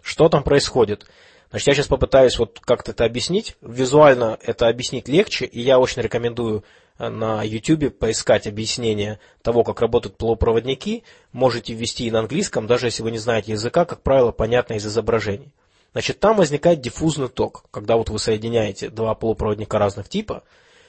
[0.00, 1.04] Что там происходит?
[1.50, 3.56] Значит, я сейчас попытаюсь вот как-то это объяснить.
[3.60, 6.64] Визуально это объяснить легче, и я очень рекомендую
[6.98, 11.04] на YouTube поискать объяснение того, как работают полупроводники.
[11.32, 14.86] Можете ввести и на английском, даже если вы не знаете языка, как правило, понятно из
[14.86, 15.54] изображений.
[15.92, 20.42] Значит, там возникает диффузный ток, когда вот вы соединяете два полупроводника разных типа,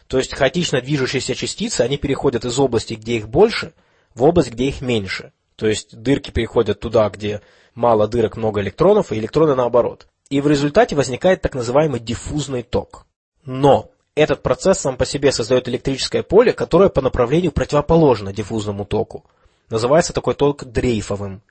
[0.08, 3.74] то есть хаотично движущиеся частицы, они переходят из области, где их больше,
[4.16, 5.34] в область, где их меньше.
[5.56, 7.42] То есть дырки переходят туда, где
[7.76, 13.06] мало дырок, много электронов, и электроны наоборот и в результате возникает так называемый диффузный ток.
[13.46, 19.26] Но этот процесс сам по себе создает электрическое поле, которое по направлению противоположно диффузному току.
[19.70, 21.42] Называется такой ток дрейфовым.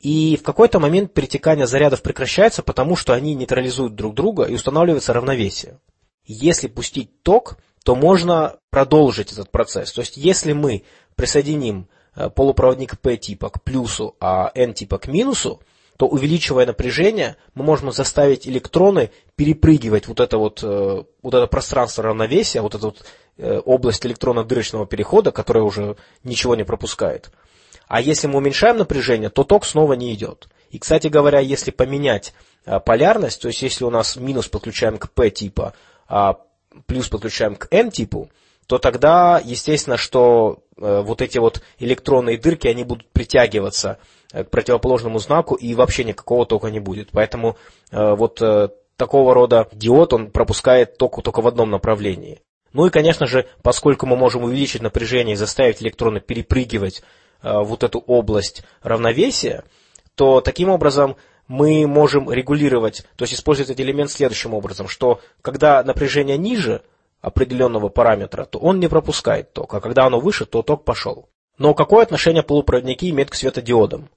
[0.00, 5.12] И в какой-то момент перетекание зарядов прекращается, потому что они нейтрализуют друг друга и устанавливается
[5.12, 5.78] равновесие.
[6.26, 9.92] Если пустить ток, то можно продолжить этот процесс.
[9.92, 15.06] То есть если мы присоединим э, полупроводник P типа к плюсу, а N типа к
[15.06, 15.60] минусу,
[15.96, 22.04] то увеличивая напряжение, мы можем заставить электроны перепрыгивать вот это вот, э, вот это пространство
[22.04, 23.04] равновесия, вот эту вот
[23.38, 27.30] э, область электронно-дырочного перехода, которая уже ничего не пропускает.
[27.88, 30.48] А если мы уменьшаем напряжение, то ток снова не идет.
[30.70, 32.32] И, кстати говоря, если поменять
[32.64, 35.74] э, полярность, то есть если у нас минус подключаем к P типа,
[36.08, 36.38] а
[36.86, 38.30] плюс подключаем к N типу,
[38.66, 43.98] то тогда, естественно, что вот эти вот электронные дырки, они будут притягиваться
[44.32, 47.10] к противоположному знаку и вообще никакого тока не будет.
[47.12, 47.56] Поэтому
[47.90, 52.40] э, вот э, такого рода диод, он пропускает ток только в одном направлении.
[52.72, 57.02] Ну и, конечно же, поскольку мы можем увеличить напряжение и заставить электроны перепрыгивать
[57.42, 59.64] э, вот эту область равновесия,
[60.14, 61.16] то таким образом
[61.48, 66.82] мы можем регулировать, то есть использовать этот элемент следующим образом, что когда напряжение ниже
[67.22, 71.28] определенного параметра, то он не пропускает ток, а когда оно выше, то ток пошел.
[71.56, 74.10] Но какое отношение полупроводники имеют к светодиодам?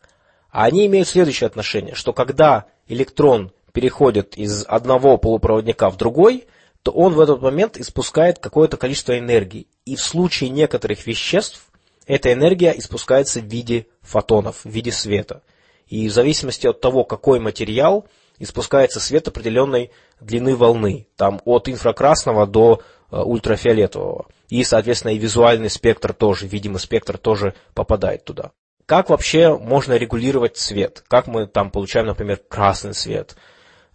[0.50, 6.48] А они имеют следующее отношение, что когда электрон переходит из одного полупроводника в другой,
[6.82, 9.68] то он в этот момент испускает какое-то количество энергии.
[9.86, 11.68] И в случае некоторых веществ
[12.08, 15.42] эта энергия испускается в виде фотонов, в виде света.
[15.88, 18.08] И в зависимости от того, какой материал,
[18.40, 24.28] испускается свет определенной длины волны, там от инфракрасного до э, ультрафиолетового.
[24.50, 28.52] И, соответственно, и визуальный спектр тоже, видимый спектр тоже попадает туда.
[28.86, 31.04] Как вообще можно регулировать цвет?
[31.08, 33.36] Как мы там получаем, например, красный цвет?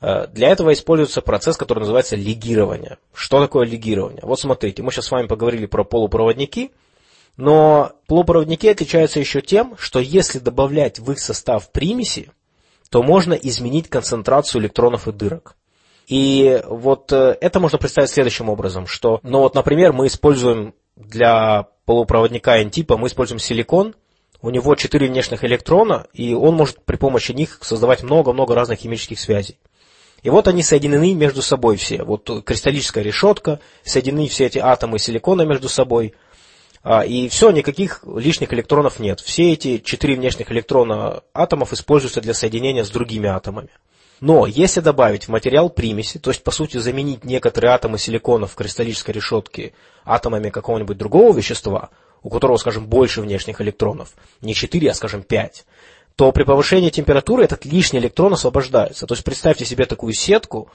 [0.01, 2.99] Э, для этого используется процесс, который называется легирование.
[3.13, 4.23] Что такое легирование?
[4.23, 6.73] Вот смотрите, мы сейчас с вами поговорили про полупроводники,
[7.37, 12.31] но полупроводники отличаются еще тем, что если добавлять в их состав примеси,
[12.91, 15.57] то можно изменить концентрацию электронов и дырок.
[16.11, 21.69] И вот э, это можно представить следующим образом, что, ну вот, например, мы используем для
[21.87, 23.95] полупроводника N-типа, мы используем силикон–
[24.43, 29.19] у него четыре внешних электрона, и он может при помощи них создавать много-много разных химических
[29.19, 29.59] связей.
[30.23, 32.03] И вот они соединены между собой все.
[32.03, 36.15] Вот кристаллическая решетка, соединены все эти атомы силикона между собой.
[36.83, 39.21] А, и все, никаких лишних электронов нет.
[39.21, 43.71] Все эти четыре внешних электрона атомов используются для соединения с другими атомами.
[44.21, 48.55] Но если добавить в материал примеси, то есть по сути заменить некоторые атомы силикона в
[48.55, 49.73] кристаллической решетке
[50.05, 51.91] атомами какого-нибудь другого вещества,
[52.23, 55.65] у которого, скажем, больше внешних электронов, не 4, а, скажем, 5,
[56.17, 59.07] то при повышении температуры этот лишний электрон освобождается.
[59.07, 60.69] То есть представьте себе такую сетку,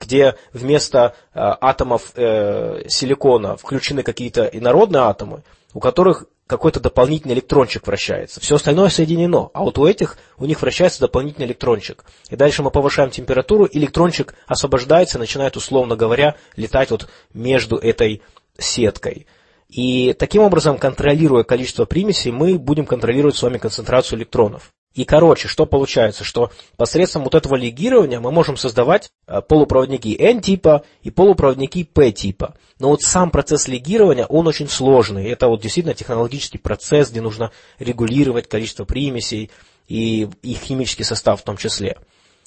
[0.00, 7.86] где вместо э, атомов э, силикона включены какие-то инородные атомы, у которых какой-то дополнительный электрончик
[7.86, 8.40] вращается.
[8.40, 9.50] Все остальное соединено.
[9.52, 12.04] А вот у этих, у них вращается дополнительный электрончик.
[12.30, 18.22] И дальше мы повышаем температуру, электрончик освобождается, начинает, условно говоря, летать вот между этой
[18.56, 19.26] сеткой.
[19.68, 24.72] И таким образом, контролируя количество примесей, мы будем контролировать с вами концентрацию электронов.
[24.98, 30.82] И короче, что получается, что посредством вот этого легирования мы можем создавать э, полупроводники N-типа
[31.04, 32.56] и полупроводники P-типа.
[32.80, 35.30] Но вот сам процесс легирования, он очень сложный.
[35.30, 39.52] Это вот действительно технологический процесс, где нужно регулировать количество примесей
[39.86, 41.96] и их химический состав в том числе.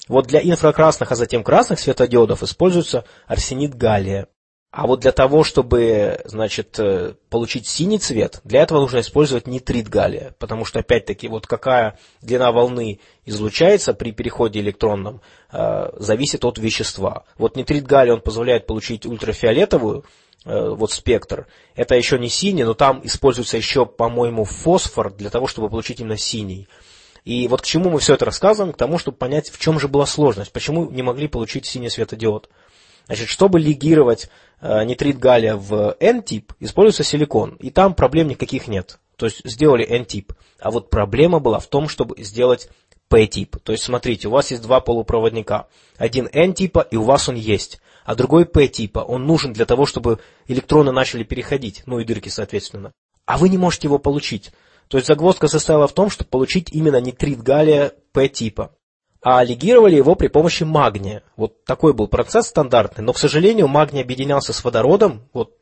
[0.06, 4.28] Вот для инфракрасных, а затем красных светодиодов используется арсенид галлия.
[4.72, 9.86] А вот для того, чтобы, значит, э, получить синий цвет, для этого нужно использовать нитрит
[9.90, 15.20] галлия, потому что, опять-таки, вот какая длина волны излучается при переходе электронном,
[15.52, 17.24] э, зависит от вещества.
[17.36, 20.06] Вот нитрит галлия, он позволяет получить ультрафиолетовую,
[20.46, 21.48] э, вот спектр.
[21.74, 26.16] Это еще не синий, но там используется еще, по-моему, фосфор для того, чтобы получить именно
[26.16, 26.66] синий.
[27.26, 28.72] И вот к чему мы все это рассказываем?
[28.72, 32.48] К тому, чтобы понять, в чем же была сложность, почему не могли получить синий светодиод.
[33.06, 34.28] Значит, чтобы легировать
[34.60, 38.98] э, нитрит галлия в N-тип, используется силикон, и там проблем никаких нет.
[39.16, 40.32] То есть сделали N-тип.
[40.60, 42.68] А вот проблема была в том, чтобы сделать
[43.08, 43.58] P-тип.
[43.62, 45.68] То есть смотрите, у вас есть два полупроводника.
[45.98, 47.80] Один N-типа, и у вас он есть.
[48.04, 49.00] А другой P-типа.
[49.00, 52.92] Он нужен для того, чтобы электроны начали переходить, ну и дырки, соответственно.
[53.26, 54.50] А вы не можете его получить.
[54.88, 58.72] То есть загвоздка состояла в том, чтобы получить именно нитрит галлия P-типа
[59.22, 61.22] а легировали его при помощи магния.
[61.36, 65.56] Вот такой был процесс стандартный, но, к сожалению, магний объединялся с водородом, вот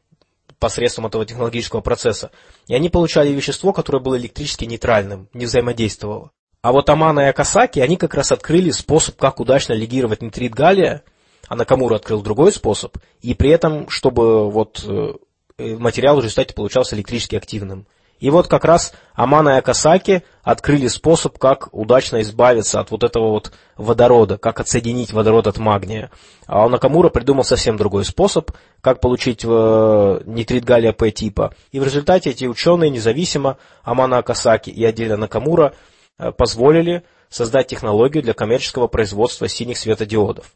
[0.59, 2.31] посредством этого технологического процесса,
[2.69, 6.31] и они получали вещество, которое было электрически нейтральным, не взаимодействовало.
[6.63, 11.03] А вот Амана и Акасаки, они как раз открыли способ, как удачно легировать нитрит галлия,
[11.49, 15.15] а Накамура открыл другой способ, и при этом, чтобы вот э,
[15.59, 17.87] материал в результате получался электрически активным.
[18.21, 23.31] И вот как раз Амана и Акасаки открыли способ, как удачно избавиться от вот этого
[23.31, 26.11] вот водорода, как отсоединить водород от магния.
[26.47, 28.51] А Накамура придумал совсем другой способ,
[28.83, 31.55] как получить э, нитрит галлия П типа.
[31.73, 35.73] И в результате эти ученые независимо, Амана Акасаки и отдельно Накамура,
[36.19, 40.53] э, позволили создать технологию для коммерческого производства синих светодиодов.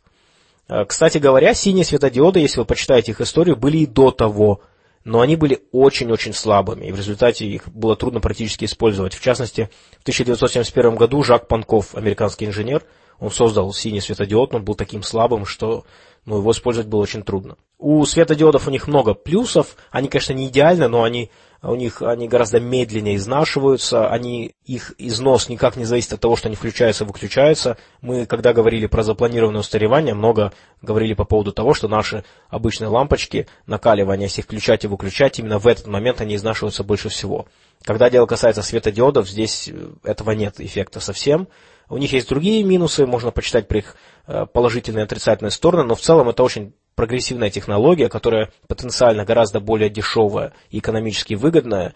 [0.69, 4.61] Э, кстати говоря, синие светодиоды, если вы почитаете их историю, были и до того,
[5.05, 9.15] но они были очень-очень слабыми, и в результате их было трудно практически использовать.
[9.15, 12.83] В частности, в 1971 году Жак Панков, американский инженер,
[13.19, 15.85] он создал синий светодиод, но он был таким слабым, что
[16.25, 17.57] ну, его использовать было очень трудно.
[17.79, 21.31] У светодиодов у них много плюсов, они, конечно, не идеальны, но они
[21.71, 26.49] у них они гораздо медленнее изнашиваются, они, их износ никак не зависит от того, что
[26.49, 27.79] они включаются и выключаются.
[28.03, 33.47] Мы, когда говорили про запланированное устаревание, много говорили по поводу того, что наши обычные лампочки,
[33.67, 37.47] накаливания, если их включать и выключать, именно в этот момент они изнашиваются больше всего.
[37.83, 41.49] Когда дело касается светодиодов, здесь э, этого нет эффекта совсем.
[41.89, 43.97] У них есть другие минусы, можно почитать про их
[44.27, 49.61] э, положительные и отрицательные стороны, но в целом это очень прогрессивная технология, которая потенциально гораздо
[49.61, 51.95] более дешевая и экономически выгодная,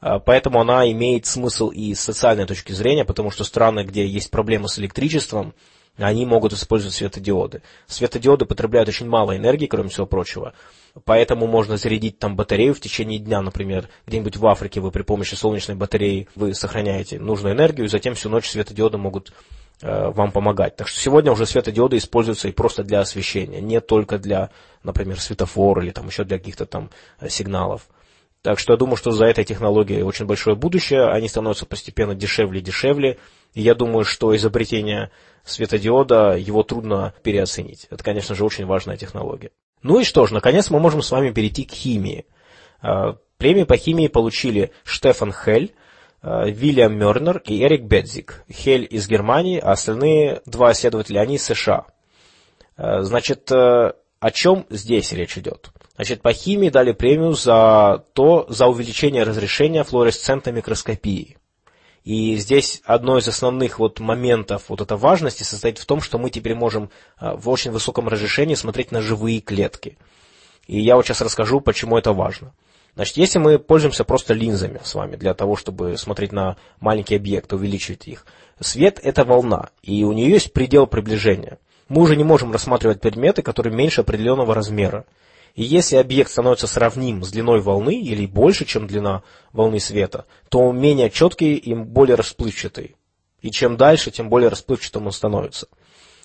[0.00, 4.30] а, поэтому она имеет смысл и с социальной точки зрения, потому что страны, где есть
[4.30, 5.54] проблемы с электричеством,
[5.96, 7.62] они могут использовать светодиоды.
[7.86, 10.54] Светодиоды потребляют очень мало энергии, кроме всего прочего.
[11.04, 15.34] Поэтому можно зарядить там батарею в течение дня, например, где-нибудь в Африке вы при помощи
[15.34, 19.32] солнечной батареи вы сохраняете нужную энергию, и затем всю ночь светодиоды могут
[19.82, 20.76] вам помогать.
[20.76, 24.50] Так что сегодня уже светодиоды используются и просто для освещения, не только для,
[24.82, 27.88] например, светофора или там еще для каких-то там э, сигналов.
[28.42, 32.60] Так что я думаю, что за этой технологией очень большое будущее, они становятся постепенно дешевле
[32.60, 33.18] и дешевле,
[33.54, 35.10] и я думаю, что изобретение
[35.44, 37.86] светодиода, его трудно переоценить.
[37.90, 39.50] Это, конечно же, очень важная технология.
[39.82, 42.26] Ну и что ж, наконец мы можем с вами перейти к химии.
[42.82, 45.76] Э, премию по химии получили Штефан Хель, Э,
[46.22, 48.44] Вильям Мернер и Эрик Бедзик.
[48.50, 51.86] Хель из Германии, а остальные два исследователя, они из США.
[52.76, 55.70] Э, значит, э, о чем здесь речь идет?
[55.96, 61.36] Значит, по химии дали премию за то, за увеличение разрешения флуоресцентной микроскопии.
[62.04, 66.30] И здесь одно из основных вот моментов вот этой важности состоит в том, что мы
[66.30, 69.98] теперь можем в очень высоком разрешении смотреть на живые клетки.
[70.66, 72.54] И я вот сейчас расскажу, почему это важно.
[72.94, 77.56] Значит, если мы пользуемся просто линзами с вами для того, чтобы смотреть на маленькие объекты,
[77.56, 78.26] увеличивать их,
[78.58, 81.58] свет– это волна, и у нее есть предел приближения.
[81.88, 85.06] Мы уже не можем рассматривать предметы, которые меньше определенного размера.
[85.54, 90.60] И если объект становится сравним с длиной волны или больше, чем длина волны света, то
[90.60, 92.96] он менее четкий и более расплывчатый.
[93.40, 95.66] И чем дальше, тем более расплывчатым он становится.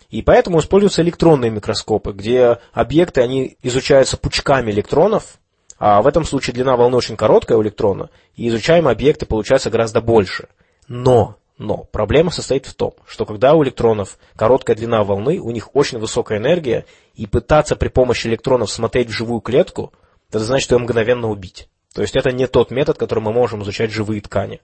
[0.10, 5.40] И поэтому используются электронные микроскопы, где объекты они изучаются пучками электронов,
[5.78, 10.02] А в этом случае длина волны очень короткая у электрона, и изучаемые объекты получаются гораздо
[10.02, 10.48] больше.
[10.88, 15.76] Но, но, проблема состоит в том, что когда у электронов короткая длина волны, у них
[15.76, 19.92] очень высокая энергия, и пытаться при помощи электронов смотреть в живую клетку,
[20.30, 21.70] это значит ее мгновенно убить.
[21.94, 24.62] То есть это не тот метод, которым мы можем изучать живые ткани.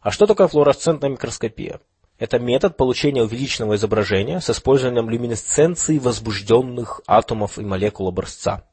[0.00, 1.80] А что такое флуоресцентная микроскопия?
[2.18, 8.64] Это метод получения увеличенного изображения с использованием люминесценции возбужденных атомов и молекул образца.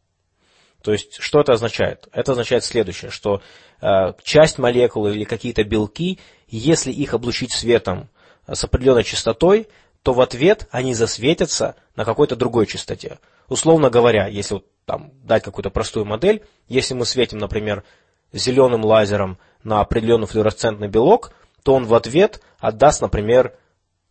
[0.83, 2.09] То есть, что это означает?
[2.11, 3.41] Это означает следующее, что
[3.81, 6.19] э, часть молекулы или какие-то белки,
[6.49, 8.09] если их облучить светом
[8.45, 9.69] с определенной частотой,
[10.03, 13.19] то в ответ они засветятся на какой-то другой частоте.
[13.47, 17.85] Условно говоря, если вот, там, дать какую-то простую модель, если мы светим, например,
[18.33, 21.31] зеленым лазером на определенный флуоресцентный белок,
[21.63, 23.53] то он в ответ отдаст, например,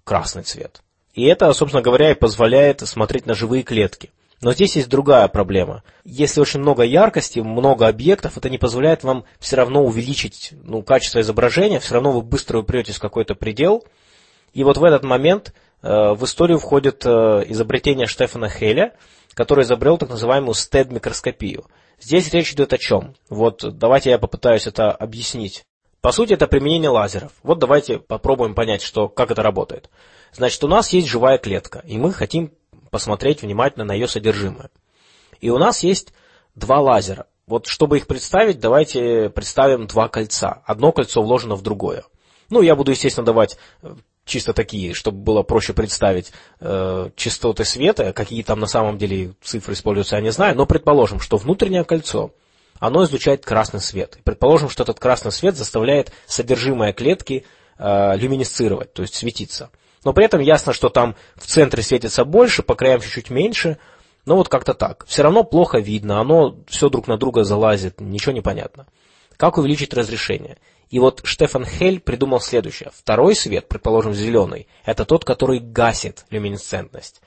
[0.05, 0.81] красный цвет.
[1.13, 4.11] И это, собственно говоря, и позволяет смотреть на живые клетки.
[4.43, 5.85] Но здесь есть другая проблема.
[6.05, 11.21] Если очень много яркости, много объектов, это не позволяет вам все равно увеличить ну, качество
[11.21, 13.85] изображения, все равно вы быстро упретесь в какой-то предел.
[14.53, 18.95] И вот в этот момент э, в историю входит э, изобретение Штефана Хеля,
[19.35, 21.67] который изобрел так называемую STED-микроскопию.
[22.01, 23.15] Здесь речь идет о чем?
[23.29, 25.63] Вот давайте я попытаюсь это объяснить.
[26.01, 27.31] По сути, это применение лазеров.
[27.45, 29.89] Вот давайте попробуем понять, что, как это работает.
[30.33, 32.51] Значит, у нас есть живая клетка, и мы хотим
[32.93, 34.71] посмотреть внимательно на ее содержимое.
[35.41, 36.13] И у нас есть
[36.55, 37.27] два лазера.
[37.47, 40.63] Вот чтобы их представить, давайте представим два кольца.
[40.67, 42.05] Одно кольцо вложено в другое.
[42.51, 43.95] Ну, я буду, естественно, давать э,
[44.27, 49.73] чисто такие, чтобы было проще представить э, частоты света, какие там на самом деле цифры
[49.73, 52.33] используются, я не знаю, но предположим, что внутреннее кольцо,
[52.79, 54.19] оно излучает красный свет.
[54.23, 57.47] Предположим, что этот красный свет заставляет содержимое клетки
[57.79, 59.71] э, люминесцировать, то есть светиться
[60.05, 63.79] но при этом ясно, что там в центре светится больше, по краям чуть-чуть меньше,
[64.25, 65.05] но вот как-то так.
[65.07, 68.87] Все равно плохо видно, оно все друг на друга залазит, ничего не понятно.
[69.37, 70.59] Как увеличить разрешение?
[70.91, 72.91] И вот Штефан Хель придумал следующее.
[72.95, 77.23] Второй свет, предположим, зеленый, это тот, который гасит люминесцентность.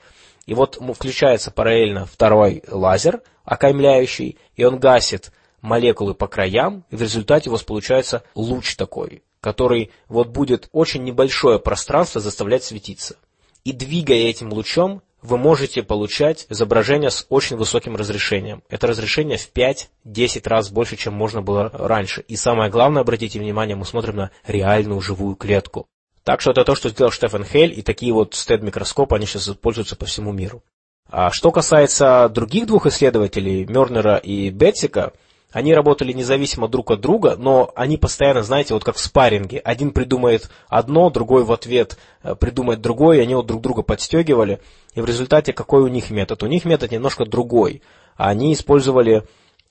[0.46, 7.02] И вот включается параллельно второй лазер, окаймляющий, и он гасит молекулы по краям, и в
[7.02, 13.14] результате у вас получается луч такой, который вот будет очень небольшое пространство заставлять светиться.
[13.62, 18.64] И двигая этим лучом, вы можете получать изображение с очень высоким разрешением.
[18.68, 22.22] Это разрешение в 5-10 раз больше, чем можно было раньше.
[22.22, 25.86] И самое главное, обратите внимание, мы смотрим на реальную живую клетку.
[26.24, 29.94] Так что это то, что сделал Штефан Хель, и такие вот стед-микроскопы, они сейчас используются
[29.94, 30.64] по всему миру.
[31.08, 35.12] А что касается других двух исследователей, Мернера и Бетсика,
[35.52, 39.58] они работали независимо друг от друга, но они постоянно, знаете, вот как в спарринге.
[39.60, 44.60] Один придумает одно, другой в ответ э, придумает другое, и они вот друг друга подстегивали.
[44.94, 46.42] И в результате какой у них метод?
[46.42, 47.82] У них метод немножко другой.
[48.16, 49.26] Они использовали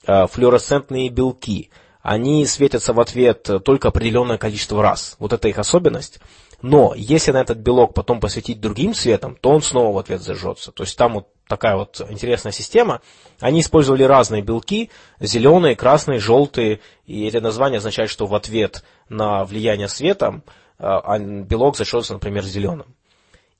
[0.06, 1.70] э, флуоресцентные белки.
[2.02, 5.16] Они светятся в ответ только определенное количество раз.
[5.18, 6.20] Вот это их особенность.
[6.62, 10.72] Но если на этот белок потом посветить другим цветом, то он снова в ответ зажжется.
[10.72, 13.02] То есть там вот такая вот интересная система.
[13.40, 14.90] Они использовали разные белки,
[15.20, 20.42] зеленые, красные, желтые, и это название означает, что в ответ на влияние света
[20.78, 22.94] а, белок зажжется, например, зеленым.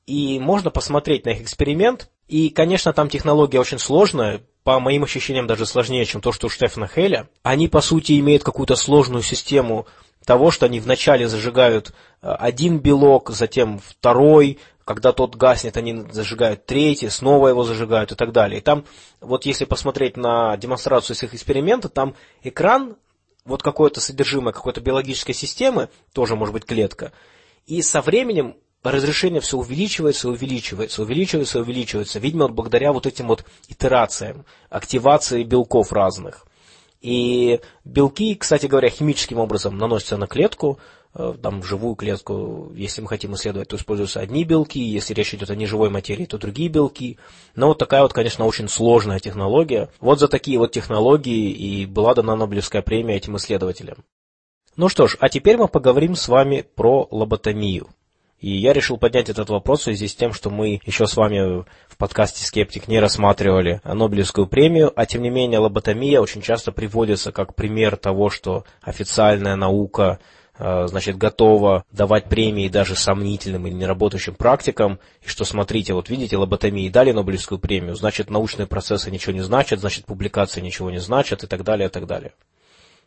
[0.07, 5.47] И можно посмотреть на их эксперимент, и, конечно, там технология очень сложная, по моим ощущениям
[5.47, 7.29] даже сложнее, чем то, что у Штефана Хеля.
[7.45, 9.87] Они, по сути, имеют какую-то сложную систему
[10.25, 11.91] того, что они вначале зажигают
[12.21, 18.17] э, один белок, затем второй, когда тот гаснет, они зажигают третий, снова его зажигают и
[18.17, 18.59] так далее.
[18.59, 18.85] И там,
[19.21, 22.97] вот если посмотреть на демонстрацию с их эксперимента, там экран,
[23.45, 27.13] вот какое-то содержимое какой-то биологической системы, тоже может быть клетка,
[27.67, 28.57] и со временем
[28.93, 36.47] разрешение все увеличивается, увеличивается, увеличивается, увеличивается, видимо, благодаря вот этим вот итерациям, активации белков разных.
[37.01, 40.79] И белки, кстати говоря, химическим образом наносятся на клетку,
[41.15, 45.51] э, там, живую клетку, если мы хотим исследовать, то используются одни белки, если речь идет
[45.51, 47.19] о неживой материи, то другие белки.
[47.55, 49.89] Но вот такая вот, конечно, очень сложная технология.
[50.01, 54.05] Вот за такие вот технологии и была дана Нобелевская премия этим исследователям.
[54.77, 57.89] Ну что ж, а теперь мы поговорим с вами про лоботомию.
[58.41, 61.65] И я решил поднять этот вопрос в связи с тем, что мы еще с вами
[61.89, 67.33] в подкасте «Скептик» не рассматривали Нобелевскую премию, а тем не менее лоботомия очень часто приводится
[67.33, 70.19] как пример того, что официальная наука
[70.59, 76.37] э, значит, готова давать премии даже сомнительным или неработающим практикам, и что, смотрите, вот видите,
[76.37, 81.43] лоботомии дали Нобелевскую премию, значит, научные процессы ничего не значат, значит, публикации ничего не значат
[81.43, 82.35] и так далее, и так далее.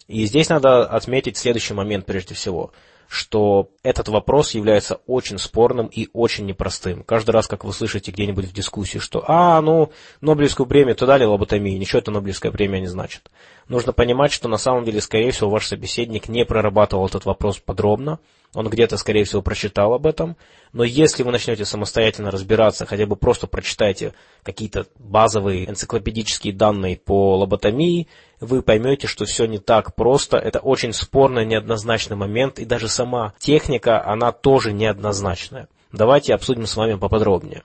[0.07, 2.71] И здесь надо отметить следующий момент прежде всего–
[3.09, 7.03] что этот вопрос является очень спорным и очень непростым.
[7.03, 9.91] Каждый раз, как вы слышите где-нибудь в дискуссии, что «А, ну,
[10.21, 13.31] Нобелевскую премию то дали лоботомии, ничего это Нобелевская премия не значит».
[13.67, 18.19] Нужно понимать, что на самом деле, скорее всего, ваш собеседник не прорабатывал этот вопрос подробно,
[18.53, 20.35] он где-то, скорее всего, прочитал об этом,
[20.73, 27.37] но если вы начнете самостоятельно разбираться, хотя бы просто прочитайте какие-то базовые энциклопедические данные по
[27.37, 28.07] лоботомии,
[28.39, 33.33] вы поймете, что все не так просто, это очень спорный, неоднозначный момент, и даже сама
[33.37, 35.67] техника, она тоже неоднозначная.
[35.91, 37.63] Давайте обсудим с вами поподробнее.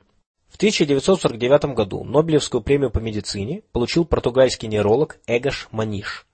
[0.49, 6.27] В 1949 году Нобелевскую премию по медицине получил португальский нейролог Эгош Маниш.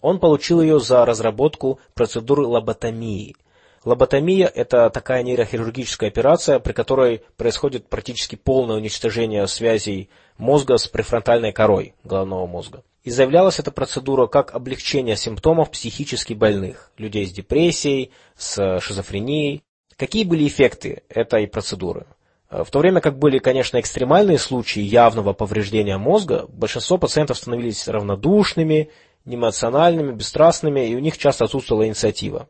[0.00, 3.36] Он получил ее за разработку процедуры лоботомии–
[3.84, 11.52] Лоботомия– это такая нейрохирургическая операция, при которой происходит практически полное уничтожение связей мозга с префронтальной
[11.52, 12.82] корой головного мозга.
[13.04, 19.62] И заявлялась эта процедура как облегчение симптомов психически больных, людей с депрессией, с шизофренией.
[19.96, 22.06] Какие были эффекты этой процедуры?
[22.50, 28.90] В то время как были, конечно, экстремальные случаи явного повреждения мозга, большинство пациентов становились равнодушными,
[29.24, 32.46] неэмоциональными, бесстрастными, и у них часто отсутствовала инициатива.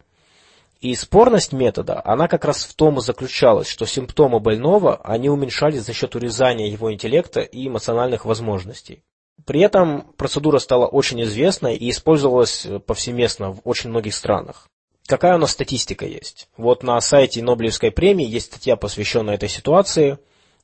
[0.81, 5.83] И спорность метода, она как раз в том и заключалась, что симптомы больного, они уменьшались
[5.83, 9.03] за счет урезания его интеллекта и эмоциональных возможностей.
[9.45, 14.69] При этом процедура стала очень известной и использовалась повсеместно в очень многих странах.
[15.07, 16.49] Какая у нас статистика есть?
[16.57, 20.19] Вот на сайте Нобелевской премии есть статья, посвященная этой ситуации.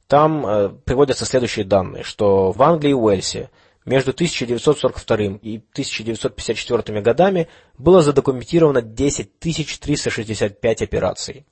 [0.06, 3.50] Там э, приводятся следующие данные, что в Англии и Уэльсе–
[3.86, 11.46] между 1942 и 1954 годами было задокументировано 10 365 операций.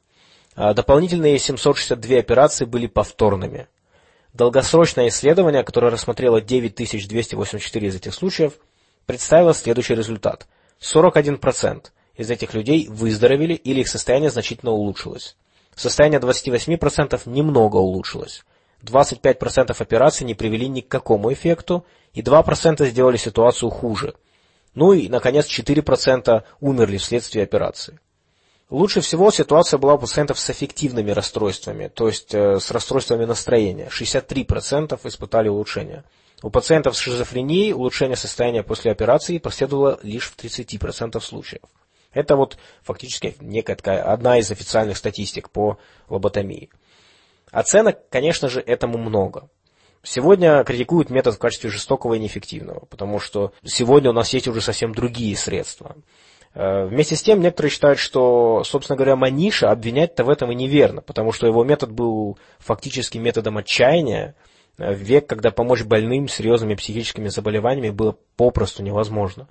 [0.56, 3.68] А дополнительные 762 операции были повторными.
[4.32, 8.54] Долгосрочное исследование, которое рассмотрело 9284 из этих случаев,
[9.06, 10.48] представило следующий результат.
[10.80, 15.36] 41% из этих людей выздоровели или их состояние значительно улучшилось.
[15.76, 18.44] Состояние 28% немного улучшилось.
[18.84, 24.14] 25% операций не привели ни к какому эффекту, и 2% сделали ситуацию хуже.
[24.74, 27.98] Ну и, наконец, 4% умерли вследствие операции.
[28.70, 33.88] Лучше всего ситуация была у пациентов с аффективными расстройствами, то есть э, с расстройствами настроения.
[33.88, 36.04] 63% испытали улучшение.
[36.42, 41.62] У пациентов с шизофренией улучшение состояния после операции последовало лишь в 30% случаев.
[42.12, 45.78] Это вот фактически некая такая одна из официальных статистик по
[46.08, 46.70] лоботомии.
[47.54, 49.48] Оценок, конечно же, этому много.
[50.02, 54.60] Сегодня критикуют метод в качестве жестокого и неэффективного, потому что сегодня у нас есть уже
[54.60, 55.94] совсем другие средства.
[56.54, 61.00] Э, вместе с тем, некоторые считают, что, собственно говоря, Маниша обвинять-то в этом и неверно,
[61.00, 64.34] потому что его метод был фактически методом отчаяния,
[64.76, 69.46] э, в век, когда помочь больным серьезными психическими заболеваниями было попросту невозможно.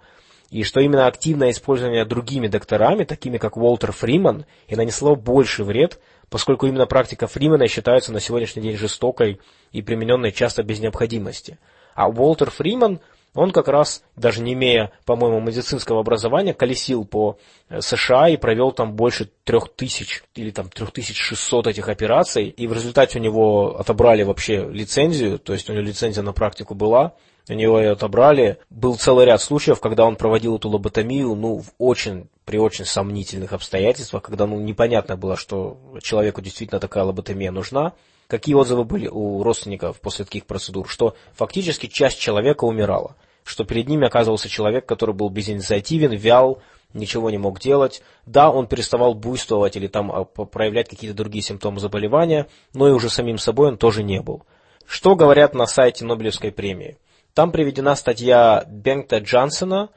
[0.50, 6.02] И что именно активное использование другими докторами, такими как Уолтер Фриман, и нанесло больше вред–
[6.34, 9.40] поскольку именно практика Фримена считается на сегодняшний день жестокой
[9.72, 11.60] и примененной часто без необходимости.
[11.94, 13.02] А Уолтер Фриман,
[13.36, 17.38] он как раз, даже не имея, по-моему, медицинского образования, колесил по
[17.70, 22.48] э, США и провел там больше трех тысяч или там трех тысяч шестьсот этих операций,
[22.48, 26.74] и в результате у него отобрали вообще лицензию, то есть у него лицензия на практику
[26.74, 27.14] была,
[27.50, 28.58] у него ее отобрали.
[28.70, 33.54] Был целый ряд случаев, когда он проводил эту лоботомию, ну, в очень, при очень сомнительных
[33.54, 37.94] обстоятельствах, когда, ну, непонятно было, что человеку действительно такая лоботомия нужна.
[38.28, 40.88] Какие отзывы были у родственников после таких процедур?
[40.88, 43.16] Что фактически часть человека умирала.
[43.44, 46.62] Что перед ними оказывался человек, который был безинициативен, вял,
[46.94, 48.02] ничего не мог делать.
[48.26, 53.10] Да, он переставал буйствовать или там а, проявлять какие-то другие симптомы заболевания, но и уже
[53.10, 54.44] самим собой он тоже не был.
[54.86, 56.98] Что говорят на сайте Нобелевской премии?
[57.34, 59.90] Там приведена статья Бенгта Джансена,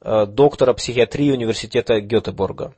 [0.00, 2.74] э, доктора психиатрии университета Гетеборга.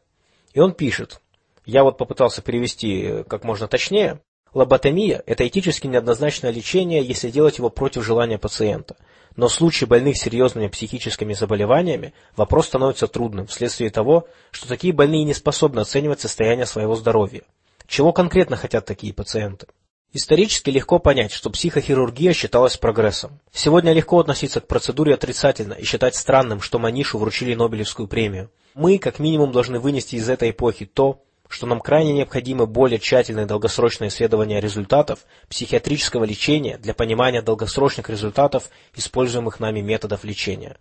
[0.54, 1.20] И он пишет,
[1.64, 4.20] я вот попытался перевести э, как можно точнее,
[4.54, 8.96] лоботомия– это этически неоднозначное лечение, если делать его против желания пациента.
[9.36, 15.22] Но в случае больных серьезными психическими заболеваниями вопрос становится трудным вследствие того, что такие больные
[15.22, 17.42] не способны оценивать состояние своего здоровья.
[17.86, 19.68] Чего конкретно хотят такие пациенты?
[20.14, 23.40] Исторически легко понять, что психохирургия считалась прогрессом.
[23.50, 28.50] Сегодня легко относиться к процедуре отрицательно и считать странным, что Манишу вручили Нобелевскую премию.
[28.74, 33.46] Мы, как минимум, должны вынести из этой эпохи то, что нам крайне необходимо более тщательное
[33.46, 40.76] долгосрочное исследование результатов психиатрического лечения для понимания долгосрочных результатов используемых нами методов лечения.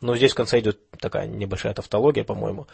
[0.00, 2.66] Но здесь в конце идет такая небольшая тавтология, по-моему.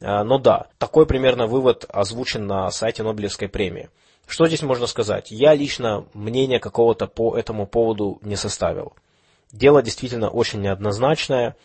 [0.00, 3.90] А, но да, такой примерно вывод озвучен на сайте Нобелевской премии.
[4.26, 5.30] Что здесь можно сказать?
[5.30, 8.94] Я лично мнение какого-то по этому поводу не составил.
[9.52, 11.56] Дело действительно очень неоднозначное.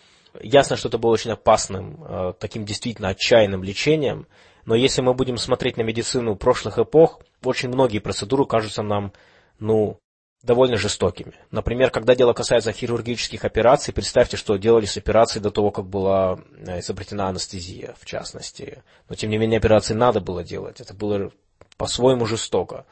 [0.41, 4.27] Ясно, что это было очень опасным, э, таким действительно отчаянным лечением,
[4.65, 9.13] Но если мы будем смотреть на медицину прошлых эпох, очень многие процедуры кажутся нам,
[9.57, 9.99] ну,
[10.43, 11.33] довольно жестокими.
[11.51, 16.79] Например, когда дело касается хирургических операций, представьте, что делались операции до того, как была э,
[16.79, 18.83] изобретена анестезия, в частности.
[19.09, 20.79] Но, тем не менее, операции надо было делать.
[20.79, 21.31] Это было
[21.77, 22.85] по-своему жестоко,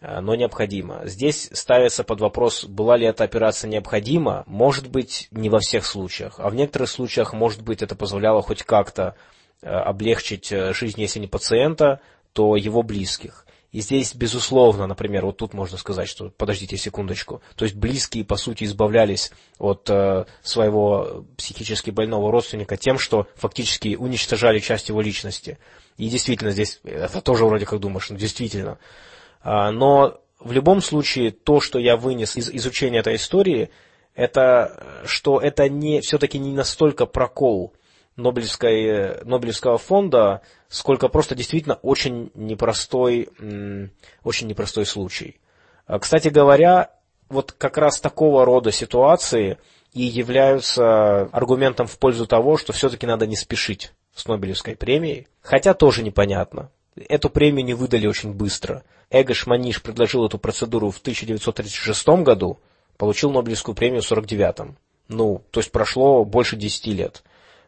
[0.00, 1.02] э, но необходимо.
[1.04, 4.44] Здесь ставится под вопрос, была ли эта операция необходима.
[4.46, 6.40] Может быть, не во всех случаях.
[6.40, 9.16] А в некоторых случаях, может быть, это позволяло хоть как-то
[9.60, 12.00] э, облегчить жизнь, если не пациента,
[12.32, 13.45] то его близких.
[13.76, 17.42] И здесь, безусловно, например, вот тут можно сказать, что подождите секундочку.
[17.56, 23.94] То есть близкие, по сути, избавлялись от э, своего психически больного родственника тем, что фактически
[23.94, 25.58] уничтожали часть его личности.
[25.98, 28.78] И действительно, здесь это тоже вроде как думаешь, ну действительно.
[29.42, 33.68] А, но в любом случае, то, что я вынес из изучения этой истории,
[34.14, 37.74] это что это не, все-таки не настолько прокол
[38.16, 43.28] Нобелевской, Нобелевского фонда, сколько просто действительно очень непростой,
[44.24, 45.40] очень непростой случай.
[45.86, 46.90] А, кстати говоря,
[47.28, 49.58] вот как раз такого рода ситуации
[49.92, 55.74] и являются аргументом в пользу того, что все-таки надо не спешить с Нобелевской премией, хотя
[55.74, 56.70] тоже непонятно.
[57.08, 58.82] Эту премию не выдали очень быстро.
[59.10, 62.58] Эгош Маниш предложил эту процедуру в 1936 году,
[62.96, 64.76] получил Нобелевскую премию в 1949.
[65.08, 67.22] Ну, то есть прошло больше 10 лет.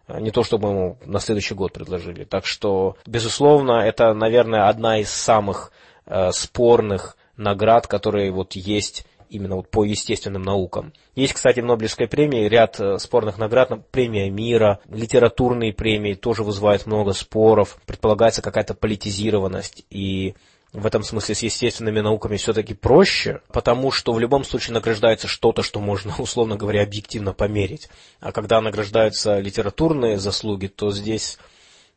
[0.09, 2.25] А, не то, чтобы ему на следующий год предложили.
[2.25, 5.71] Так что, безусловно, это, наверное, одна из самых
[6.07, 10.95] э, спорных наград, которые вот есть именно вот по естественным наукам.
[11.15, 16.87] Есть, кстати, в Нобелевской премии ряд э, спорных наград, премия мира, литературные премии тоже вызывают
[16.87, 20.35] много споров, предполагается какая-то политизированность и
[20.73, 25.62] в этом смысле с естественными науками все-таки проще, потому что в любом случае награждается что-то,
[25.62, 27.89] что можно, условно говоря, объективно померить.
[28.21, 31.39] А когда награждаются литературные заслуги, то здесь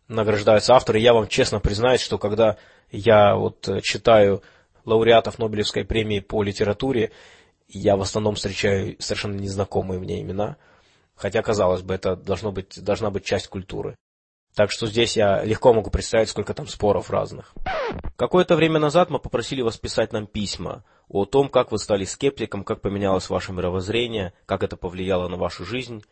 [0.07, 0.99] награждаются авторы.
[0.99, 2.57] Я вам честно признаюсь, что когда
[2.91, 4.41] я вот читаю
[4.85, 7.11] лауреатов Нобелевской премии по литературе,
[7.67, 10.57] я в основном встречаю совершенно незнакомые мне имена.
[11.15, 13.95] Хотя, казалось бы, это должно быть, должна быть часть культуры.
[14.55, 17.53] Так что здесь я легко могу представить, сколько там споров разных.
[18.17, 22.63] Какое-то время назад мы попросили вас писать нам письма о том, как вы стали скептиком,
[22.63, 26.03] как поменялось ваше мировоззрение, как это повлияло на вашу жизнь.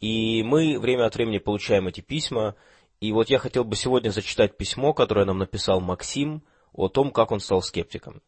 [0.00, 2.56] И мы время от времени получаем эти письма.
[3.00, 6.42] И вот я хотел бы сегодня зачитать письмо, которое нам написал Максим
[6.72, 8.22] о том, как он стал скептиком.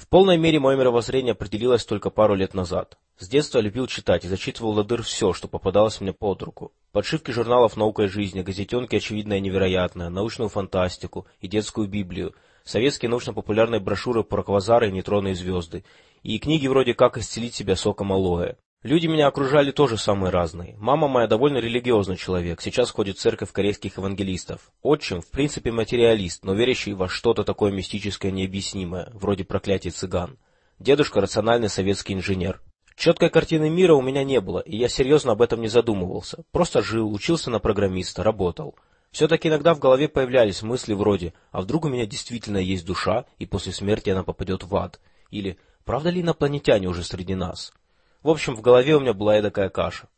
[0.00, 2.96] В полной мере мое мировоззрение определилось только пару лет назад.
[3.18, 6.72] С детства любил читать и зачитывал ладыр все, что попадалось мне под руку.
[6.90, 12.34] Подшивки журналов «Наука и жизнь», газетенки «Очевидное и невероятное», научную фантастику и детскую библию,
[12.64, 15.84] советские научно-популярные брошюры про квазары и нейтронные звезды,
[16.22, 18.56] и книги вроде «Как исцелить себя соком алоэ».
[18.82, 20.74] Люди меня окружали тоже самые разные.
[20.78, 24.72] Мама моя довольно религиозный человек, сейчас ходит в церковь корейских евангелистов.
[24.80, 30.38] Отчим, в принципе, материалист, но верящий во что-то такое мистическое необъяснимое, вроде проклятий цыган.
[30.78, 32.62] Дедушка– рациональный советский инженер.
[32.96, 36.44] Четкой картины мира у меня не было, и я серьезно об этом не задумывался.
[36.50, 38.76] Просто жил, учился на программиста, работал.
[39.10, 43.44] Все-таки иногда в голове появлялись мысли вроде «А вдруг у меня действительно есть душа, и
[43.44, 45.00] после смерти она попадет в ад?»
[45.30, 47.74] Или «Правда ли инопланетяне уже среди нас?»
[48.22, 50.08] В общем, в голове у меня была и такая каша.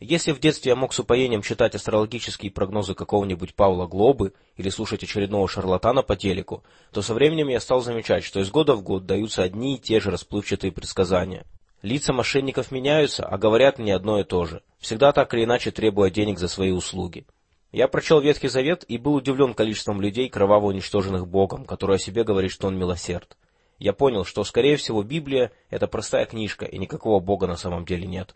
[0.00, 5.04] Если в детстве я мог с упоением читать астрологические прогнозы какого-нибудь Павла Глобы или слушать
[5.04, 9.06] очередного шарлатана по телеку, то со временем я стал замечать, что из года в год
[9.06, 11.46] даются одни и те же расплывчатые предсказания.
[11.82, 16.10] Лица мошенников меняются, а говорят не одно и то же, всегда так или иначе требуя
[16.10, 17.26] денег за свои услуги.
[17.70, 22.24] Я прочел Ветхий Завет и был удивлен количеством людей, кроваво уничтоженных Богом, который о себе
[22.24, 23.36] говорит, что он милосерд
[23.78, 28.06] я понял, что, скорее всего, Библия– это простая книжка, и никакого Бога на самом деле
[28.06, 28.34] нет.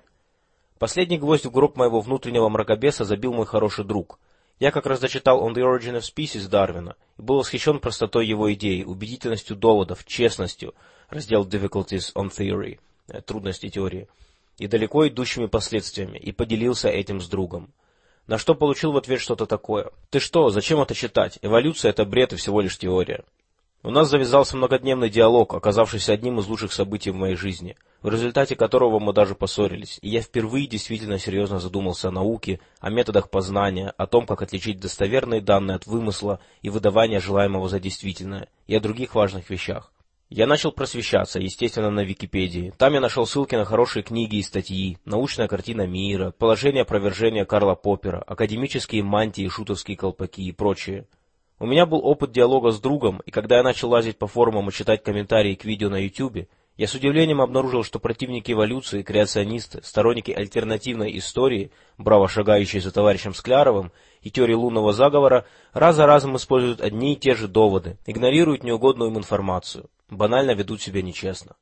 [0.79, 4.19] Последний гвоздь в гроб моего внутреннего мракобеса забил мой хороший друг.
[4.59, 8.53] Я как раз дочитал «On the Origin of Species» Дарвина и был восхищен простотой его
[8.53, 10.75] идей, убедительностью доводов, честностью,
[11.09, 12.79] раздел «Difficulties on Theory»
[13.21, 14.09] трудности теории,
[14.59, 17.73] и далеко идущими последствиями, и поделился этим с другом.
[18.27, 19.91] На что получил в ответ что-то такое.
[20.11, 21.39] «Ты что, зачем это читать?
[21.43, 23.25] Эволюция– это бред и всего лишь теория».
[23.83, 28.55] У нас завязался многодневный диалог, оказавшийся одним из лучших событий в моей жизни, в результате
[28.55, 33.95] которого мы даже поссорились, и я впервые действительно серьезно задумался о науке, о методах познания,
[33.97, 38.81] о том, как отличить достоверные данные от вымысла и выдавания желаемого за действительное, и о
[38.81, 39.95] других важных вещах.
[40.29, 42.75] Я начал просвещаться, естественно, на Википедии.
[42.77, 47.77] Там я нашел ссылки на хорошие книги и статьи, научная картина мира, положение опровержения Карла
[47.77, 51.07] Поппера, академические мантии, шутовские колпаки и прочее.
[51.63, 54.73] У меня был опыт диалога с другом, и когда я начал лазить по форумам и
[54.73, 56.49] читать комментарии к видео на YouTube,
[56.79, 63.35] я с удивлением обнаружил, что противники эволюции, креационисты, сторонники альтернативной истории, браво шагающие за товарищем
[63.35, 63.93] Скляровым,
[64.23, 65.45] и теории лунного заговора
[65.75, 70.81] раз за разом используют одни и те же доводы, игнорируют неугодную им информацию, банально ведут
[70.81, 71.57] себя нечестно.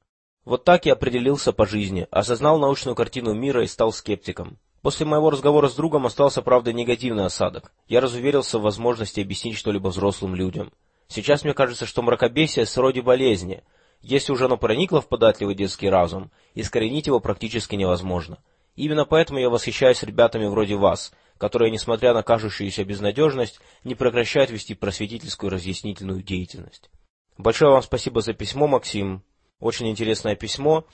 [0.44, 4.58] Вот так я определился по жизни, осознал научную картину мира и стал скептиком.
[4.82, 7.72] После моего разговора с другом остался, правда, негативный осадок.
[7.88, 10.72] Я разуверился в возможности объяснить что-либо взрослым людям.
[11.08, 13.62] Сейчас мне кажется, что мракобесие– сроде болезни.
[14.02, 18.38] Если уже оно проникло в податливый детский разум, искоренить его практически невозможно.
[18.76, 24.74] Именно поэтому я восхищаюсь ребятами вроде вас, которые, несмотря на кажущуюся безнадежность, не прекращают вести
[24.74, 26.88] просветительскую разъяснительную деятельность.
[27.36, 29.24] Большое вам спасибо за письмо, Максим.
[29.58, 30.84] Очень интересное письмо.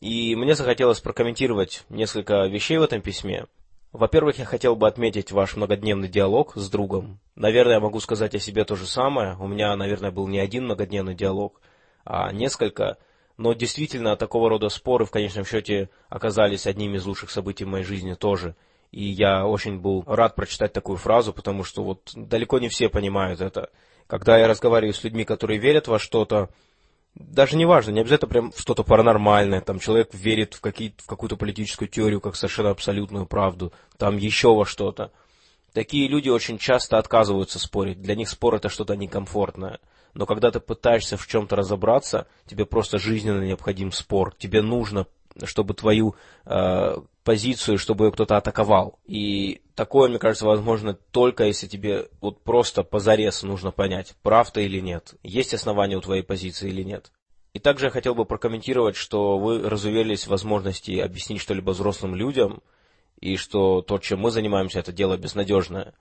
[0.00, 3.46] И мне захотелось прокомментировать несколько вещей в этом письме.
[3.92, 7.18] Во-первых, я хотел бы отметить ваш многодневный диалог с другом.
[7.34, 9.36] Наверное, я могу сказать о себе то же самое.
[9.40, 11.62] У меня, наверное, был не один многодневный диалог,
[12.04, 12.98] а несколько.
[13.38, 17.84] Но действительно, такого рода споры в конечном счете оказались одним из лучших событий в моей
[17.84, 18.54] жизни тоже.
[18.92, 23.40] И я очень был рад прочитать такую фразу, потому что вот далеко не все понимают
[23.40, 23.70] это.
[24.06, 26.50] Когда я разговариваю с людьми, которые верят во что-то,
[27.16, 31.36] даже не важно, не обязательно прям что-то паранормальное, там человек верит в, какие, в какую-то
[31.36, 35.10] политическую теорию как совершенно абсолютную правду, там еще во что-то.
[35.72, 39.80] Такие люди очень часто отказываются спорить, для них спор это что-то некомфортное.
[40.14, 45.06] Но когда ты пытаешься в чем-то разобраться, тебе просто жизненно необходим спор, тебе нужно
[45.44, 46.96] чтобы твою э,
[47.26, 49.00] позицию, чтобы ее кто-то атаковал.
[49.04, 54.64] И такое, мне кажется, возможно только если тебе вот просто позарез нужно понять, прав ты
[54.64, 57.10] или нет, есть основания у твоей позиции или нет.
[57.52, 62.62] И также я хотел бы прокомментировать, что вы разуверились в возможности объяснить что-либо взрослым людям,
[63.20, 65.94] и что то, чем мы занимаемся, это дело безнадежное.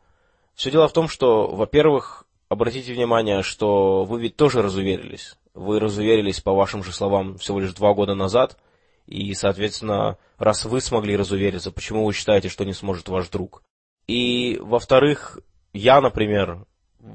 [0.53, 5.38] Все дело в том, что, во-первых, обратите внимание, что вы ведь тоже разуверились.
[5.55, 8.59] Вы разуверились, по вашим же словам, всего лишь два года назад–
[9.08, 13.64] и, соответственно, раз вы смогли разувериться, почему вы считаете, что не сможет ваш друг?
[14.08, 15.39] И, во-вторых,
[15.74, 16.66] я, например,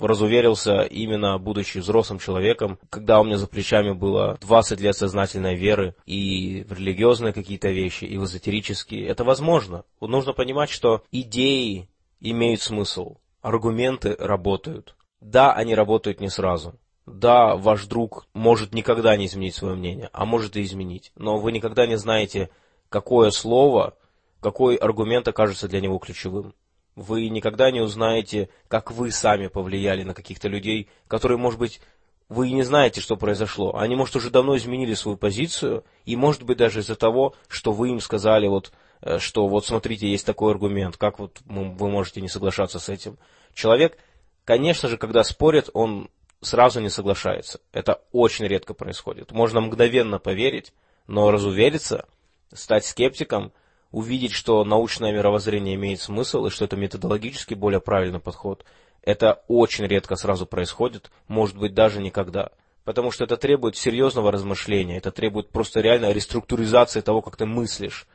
[0.01, 5.95] разуверился именно будучи взрослым человеком, когда у меня за плечами было 20 лет сознательной веры
[6.07, 9.07] и в религиозные какие-то вещи, и в эзотерические.
[9.07, 9.85] Это возможно.
[10.01, 11.89] Нужно понимать, что идеи
[12.21, 14.95] имеют смысл, аргументы работают.
[15.21, 16.79] Да, они работают не сразу.
[17.13, 21.51] Да, ваш друг может никогда не изменить свое мнение, а может и изменить, но вы
[21.51, 22.51] никогда не знаете,
[22.89, 23.97] какое слово,
[24.41, 26.55] какой аргумент окажется для него ключевым.
[26.95, 31.81] Вы никогда не узнаете, как вы сами повлияли на каких-то людей, которые, может быть,
[32.29, 33.77] вы и не знаете, что произошло.
[33.77, 37.89] Они, может, уже давно изменили свою позицию, и, может быть, даже из-за того, что вы
[37.89, 42.29] им сказали, вот, э, что вот смотрите, есть такой аргумент, как вот вы можете не
[42.29, 43.19] соглашаться с этим.
[43.53, 43.99] Человек,
[44.45, 46.09] конечно же, когда спорит, он
[46.41, 47.61] сразу не соглашается.
[47.73, 49.33] Это очень редко происходит.
[49.33, 50.73] Можно мгновенно поверить,
[51.07, 52.07] но разувериться,
[52.53, 53.53] стать скептиком,
[53.91, 58.65] увидеть, что научное мировоззрение имеет смысл и что это методологически более правильный подход,
[59.03, 62.51] это очень редко сразу происходит, может быть даже никогда.
[62.85, 68.07] Потому что это требует серьезного размышления, это требует просто реально реструктуризации того, как ты мыслишь.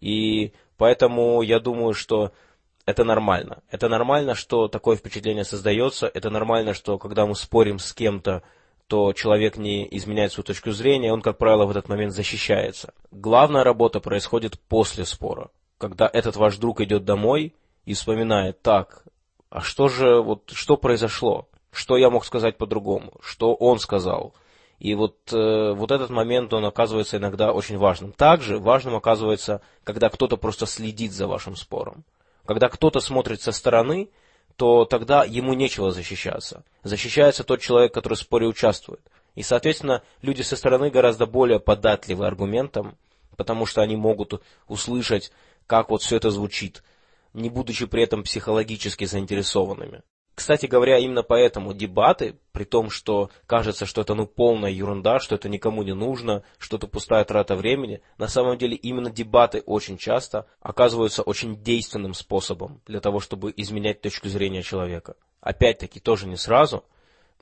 [0.00, 2.32] И поэтому я думаю, что
[2.86, 3.62] это нормально.
[3.68, 6.06] Это нормально, что такое впечатление создается.
[6.06, 8.42] Это нормально, что когда мы спорим с кем-то,
[8.86, 12.94] то человек не изменяет свою точку зрения, он, как правило, в этот момент защищается.
[13.10, 15.50] Главная работа происходит после спора.
[15.78, 19.02] Когда этот ваш друг идет домой и вспоминает, так,
[19.50, 21.48] а что же, вот, что произошло?
[21.72, 23.14] Что я мог сказать по-другому?
[23.20, 24.32] Что он сказал?
[24.78, 28.12] И вот, э, вот этот момент, он оказывается иногда очень важным.
[28.12, 32.04] Также важным оказывается, когда кто-то просто следит за вашим спором.
[32.46, 34.08] Когда кто-то смотрит со стороны,
[34.56, 36.64] то тогда ему нечего защищаться.
[36.82, 39.00] Защищается тот человек, который в споре участвует.
[39.34, 42.96] И, соответственно, люди со стороны гораздо более податливы аргументам,
[43.36, 45.30] потому что они могут услышать,
[45.66, 46.82] как вот все это звучит,
[47.34, 50.02] не будучи при этом психологически заинтересованными.
[50.36, 55.34] Кстати говоря, именно поэтому дебаты, при том, что кажется, что это ну полная ерунда, что
[55.34, 59.96] это никому не нужно, что это пустая трата времени, на самом деле именно дебаты очень
[59.96, 65.16] часто оказываются очень действенным способом для того, чтобы изменять точку зрения человека.
[65.40, 66.84] Опять-таки, тоже не сразу,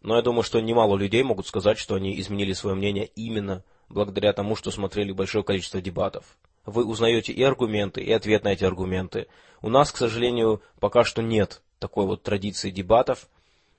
[0.01, 4.33] но я думаю, что немало людей могут сказать, что они изменили свое мнение именно благодаря
[4.33, 6.37] тому, что смотрели большое количество дебатов.
[6.67, 9.27] Вы узнаете и аргументы, и ответ на эти аргументы.
[9.61, 13.29] У нас, к сожалению, пока что нет такой вот традиции дебатов.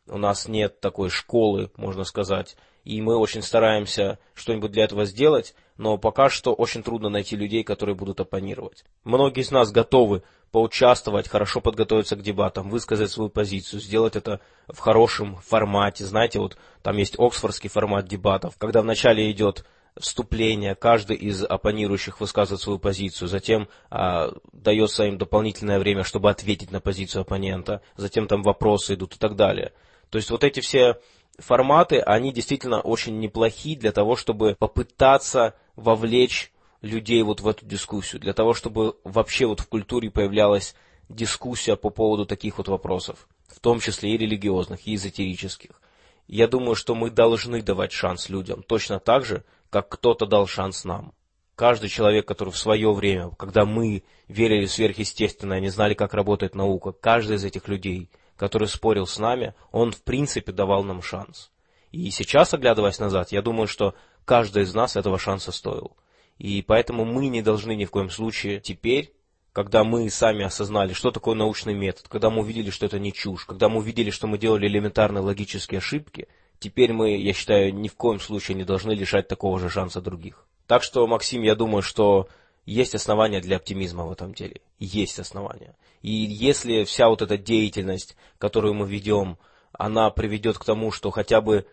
[0.08, 5.56] У нас нет такой школы, можно сказать, и мы очень стараемся что-нибудь для этого сделать,
[5.78, 8.86] но пока что очень трудно найти людей, которые будут оппонировать.
[9.04, 14.78] Многие из нас готовы поучаствовать, хорошо подготовиться к дебатам, высказать свою позицию, сделать это в
[14.78, 16.06] хорошем формате.
[16.06, 19.66] Знаете, вот там есть оксфордский формат дебатов, когда вначале идет
[20.00, 26.72] вступление, каждый из оппонирующих высказывает свою позицию, затем а, дается им дополнительное время, чтобы ответить
[26.72, 29.74] на позицию оппонента, затем там вопросы идут и так далее.
[30.10, 31.00] То есть вот эти все
[31.38, 38.22] форматы, они действительно очень неплохи для того, чтобы попытаться вовлечь людей вот в эту дискуссию,
[38.22, 40.76] для того, чтобы вообще вот в культуре появлялась
[41.10, 45.82] дискуссия по поводу таких вот вопросов, в том числе и религиозных, и эзотерических.
[46.28, 50.84] Я думаю, что мы должны давать шанс людям, точно так же, как кто-то дал шанс
[50.84, 51.14] нам.
[51.56, 56.54] Каждый человек, который в свое время, когда мы верили в сверхъестественное, не знали, как работает
[56.54, 61.52] наука, каждый из этих людей, который спорил с нами, он в принципе давал нам шанс.
[61.92, 63.96] И сейчас, оглядываясь назад, я думаю, что
[64.26, 65.96] каждый из нас этого шанса стоил.
[66.38, 69.14] И поэтому мы не должны ни в коем случае теперь,
[69.54, 73.46] когда мы сами осознали, что такое научный метод, когда мы увидели, что это не чушь,
[73.46, 76.28] когда мы увидели, что мы делали элементарные логические ошибки,
[76.60, 80.46] теперь мы, я считаю, ни в коем случае не должны лишать такого же шанса других.
[80.68, 82.28] Так что, Максим, я думаю, что
[82.66, 84.62] есть основания для оптимизма в этом деле.
[84.80, 85.76] Есть основания.
[86.02, 89.38] И если вся вот эта деятельность, которую мы ведем,
[89.72, 91.66] она приведет к тому, что хотя бы,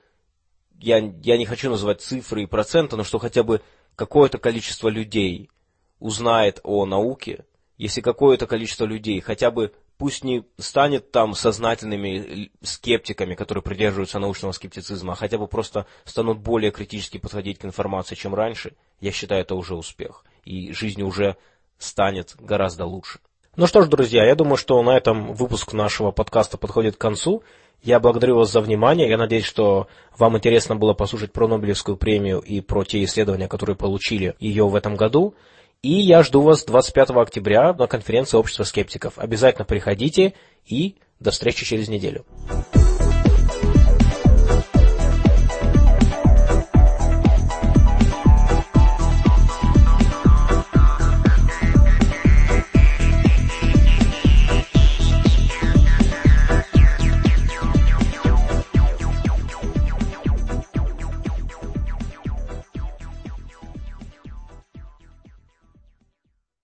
[0.78, 3.62] я, я не хочу называть цифры и проценты, но что хотя бы
[3.96, 5.50] какое-то количество людей
[5.98, 7.44] узнает о науке,
[7.78, 14.52] если какое-то количество людей хотя бы пусть не станет там сознательными скептиками, которые придерживаются научного
[14.52, 19.42] скептицизма, а хотя бы просто станут более критически подходить к информации, чем раньше, я считаю,
[19.42, 20.24] это уже успех.
[20.44, 21.36] И жизнь уже
[21.78, 23.20] станет гораздо лучше.
[23.56, 27.42] Ну что ж, друзья, я думаю, что на этом выпуск нашего подкаста подходит к концу.
[27.82, 29.08] Я благодарю вас за внимание.
[29.08, 33.76] Я надеюсь, что вам интересно было послушать про Нобелевскую премию и про те исследования, которые
[33.76, 35.34] получили ее в этом году.
[35.82, 39.18] И я жду вас 25 октября на конференции Общества скептиков.
[39.18, 42.24] Обязательно приходите и до встречи через неделю.